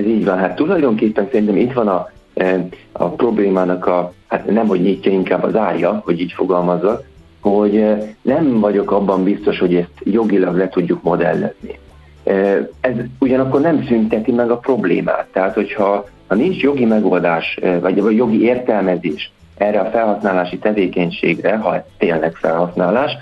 [0.00, 0.38] Ez így van.
[0.38, 5.42] Hát tulajdonképpen szerintem itt van a, e, a problémának a, hát nem, hogy nyitja inkább
[5.42, 7.04] az árja, hogy így fogalmazzak,
[7.40, 11.78] hogy e, nem vagyok abban biztos, hogy ezt jogilag le tudjuk modellezni.
[12.24, 12.32] E,
[12.80, 15.26] ez ugyanakkor nem szünteti meg a problémát.
[15.32, 21.84] Tehát, hogyha ha nincs jogi megoldás, vagy, vagy jogi értelmezés erre a felhasználási tevékenységre, ha
[21.98, 23.12] tényleg felhasználás,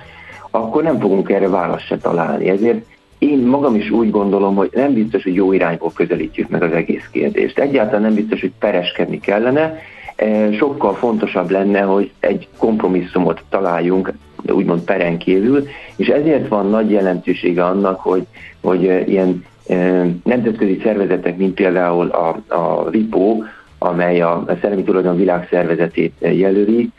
[0.51, 2.49] akkor nem fogunk erre választ se találni.
[2.49, 2.85] Ezért
[3.19, 7.09] én magam is úgy gondolom, hogy nem biztos, hogy jó irányból közelítjük meg az egész
[7.13, 7.59] kérdést.
[7.59, 9.79] Egyáltalán nem biztos, hogy pereskedni kellene,
[10.17, 14.13] e, sokkal fontosabb lenne, hogy egy kompromisszumot találjunk,
[14.47, 15.67] úgymond peren kívül,
[15.97, 18.27] és ezért van nagy jelentősége annak, hogy,
[18.61, 23.43] hogy e, ilyen e, nemzetközi szervezetek, mint például a, a WIPO,
[23.79, 26.91] amely a Szellemi Tulajdon Világszervezetét jelöli,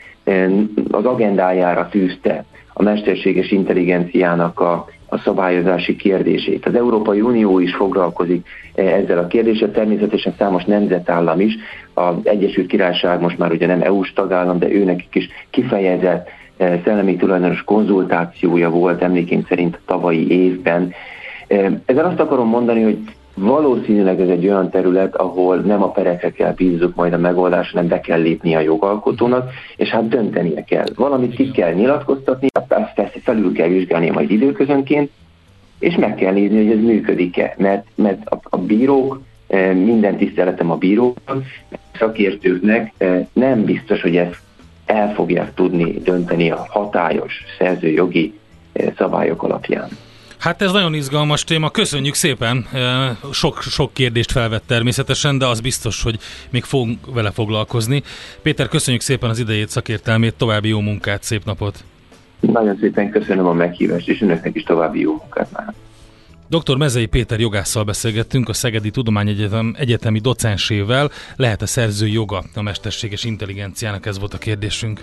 [0.90, 6.66] az agendájára tűzte a mesterséges intelligenciának a a szabályozási kérdését.
[6.66, 11.54] Az Európai Unió is foglalkozik eh, ezzel a kérdéssel, természetesen számos nemzetállam is,
[11.94, 17.16] az Egyesült Királyság most már ugye nem EU-s tagállam, de őnek is kifejezett eh, szellemi
[17.16, 20.92] tulajdonos konzultációja volt emlékén szerint tavalyi évben.
[21.46, 22.98] Eh, ezzel azt akarom mondani, hogy
[23.40, 27.88] Valószínűleg ez egy olyan terület, ahol nem a perekre kell bízzuk majd a megoldást, hanem
[27.88, 30.86] be kell lépni a jogalkotónak, és hát döntenie kell.
[30.94, 35.10] Valamit ki kell nyilatkoztatni, azt persze felül kell vizsgálni majd időközönként,
[35.78, 37.54] és meg kell nézni, hogy ez működik-e.
[37.58, 41.42] Mert, mert a, a bírók, eh, minden tiszteletem a bíróknak,
[41.98, 44.40] szakértőknek eh, nem biztos, hogy ezt
[44.86, 48.34] el fogják tudni dönteni a hatályos szerzőjogi
[48.72, 49.88] eh, szabályok alapján.
[50.40, 52.66] Hát ez nagyon izgalmas téma, köszönjük szépen.
[53.32, 56.18] Sok, sok kérdést felvett természetesen, de az biztos, hogy
[56.50, 58.02] még fogunk vele foglalkozni.
[58.42, 61.84] Péter, köszönjük szépen az idejét, szakértelmét, további jó munkát, szép napot!
[62.40, 65.74] Nagyon szépen köszönöm a meghívást, és önöknek is további jó munkát már.
[66.48, 66.76] Dr.
[66.76, 71.10] Mezei Péter jogásszal beszélgettünk, a Szegedi Tudományegyetem egyetemi docensével.
[71.36, 74.06] Lehet a szerző joga a mesterséges intelligenciának?
[74.06, 75.00] Ez volt a kérdésünk.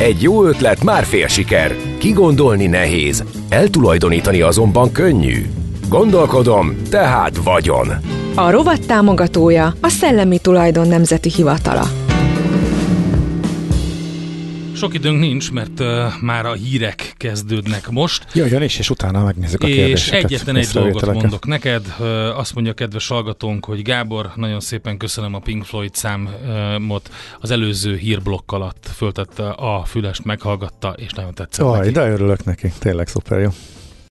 [0.00, 1.76] Egy jó ötlet már fél siker.
[1.98, 5.46] Kigondolni nehéz, eltulajdonítani azonban könnyű.
[5.88, 7.88] Gondolkodom, tehát vagyon.
[8.34, 12.09] A rovat támogatója a Szellemi Tulajdon Nemzeti Hivatala.
[14.80, 15.86] Sok időnk nincs, mert uh,
[16.20, 18.26] már a hírek kezdődnek most.
[18.34, 20.18] Jöjjön is, és utána megnézzük a kérdéseket.
[20.18, 21.94] És egyetlen egy dolgot mondok neked.
[21.98, 27.10] Uh, azt mondja a kedves hallgatónk, hogy Gábor, nagyon szépen köszönöm a Pink Floyd számot.
[27.40, 31.90] Az előző hírblokk alatt föltette a fülest, meghallgatta, és nagyon tetszett Aj, neki.
[31.90, 32.72] de örülök neki.
[32.78, 33.50] Tényleg szuper jó.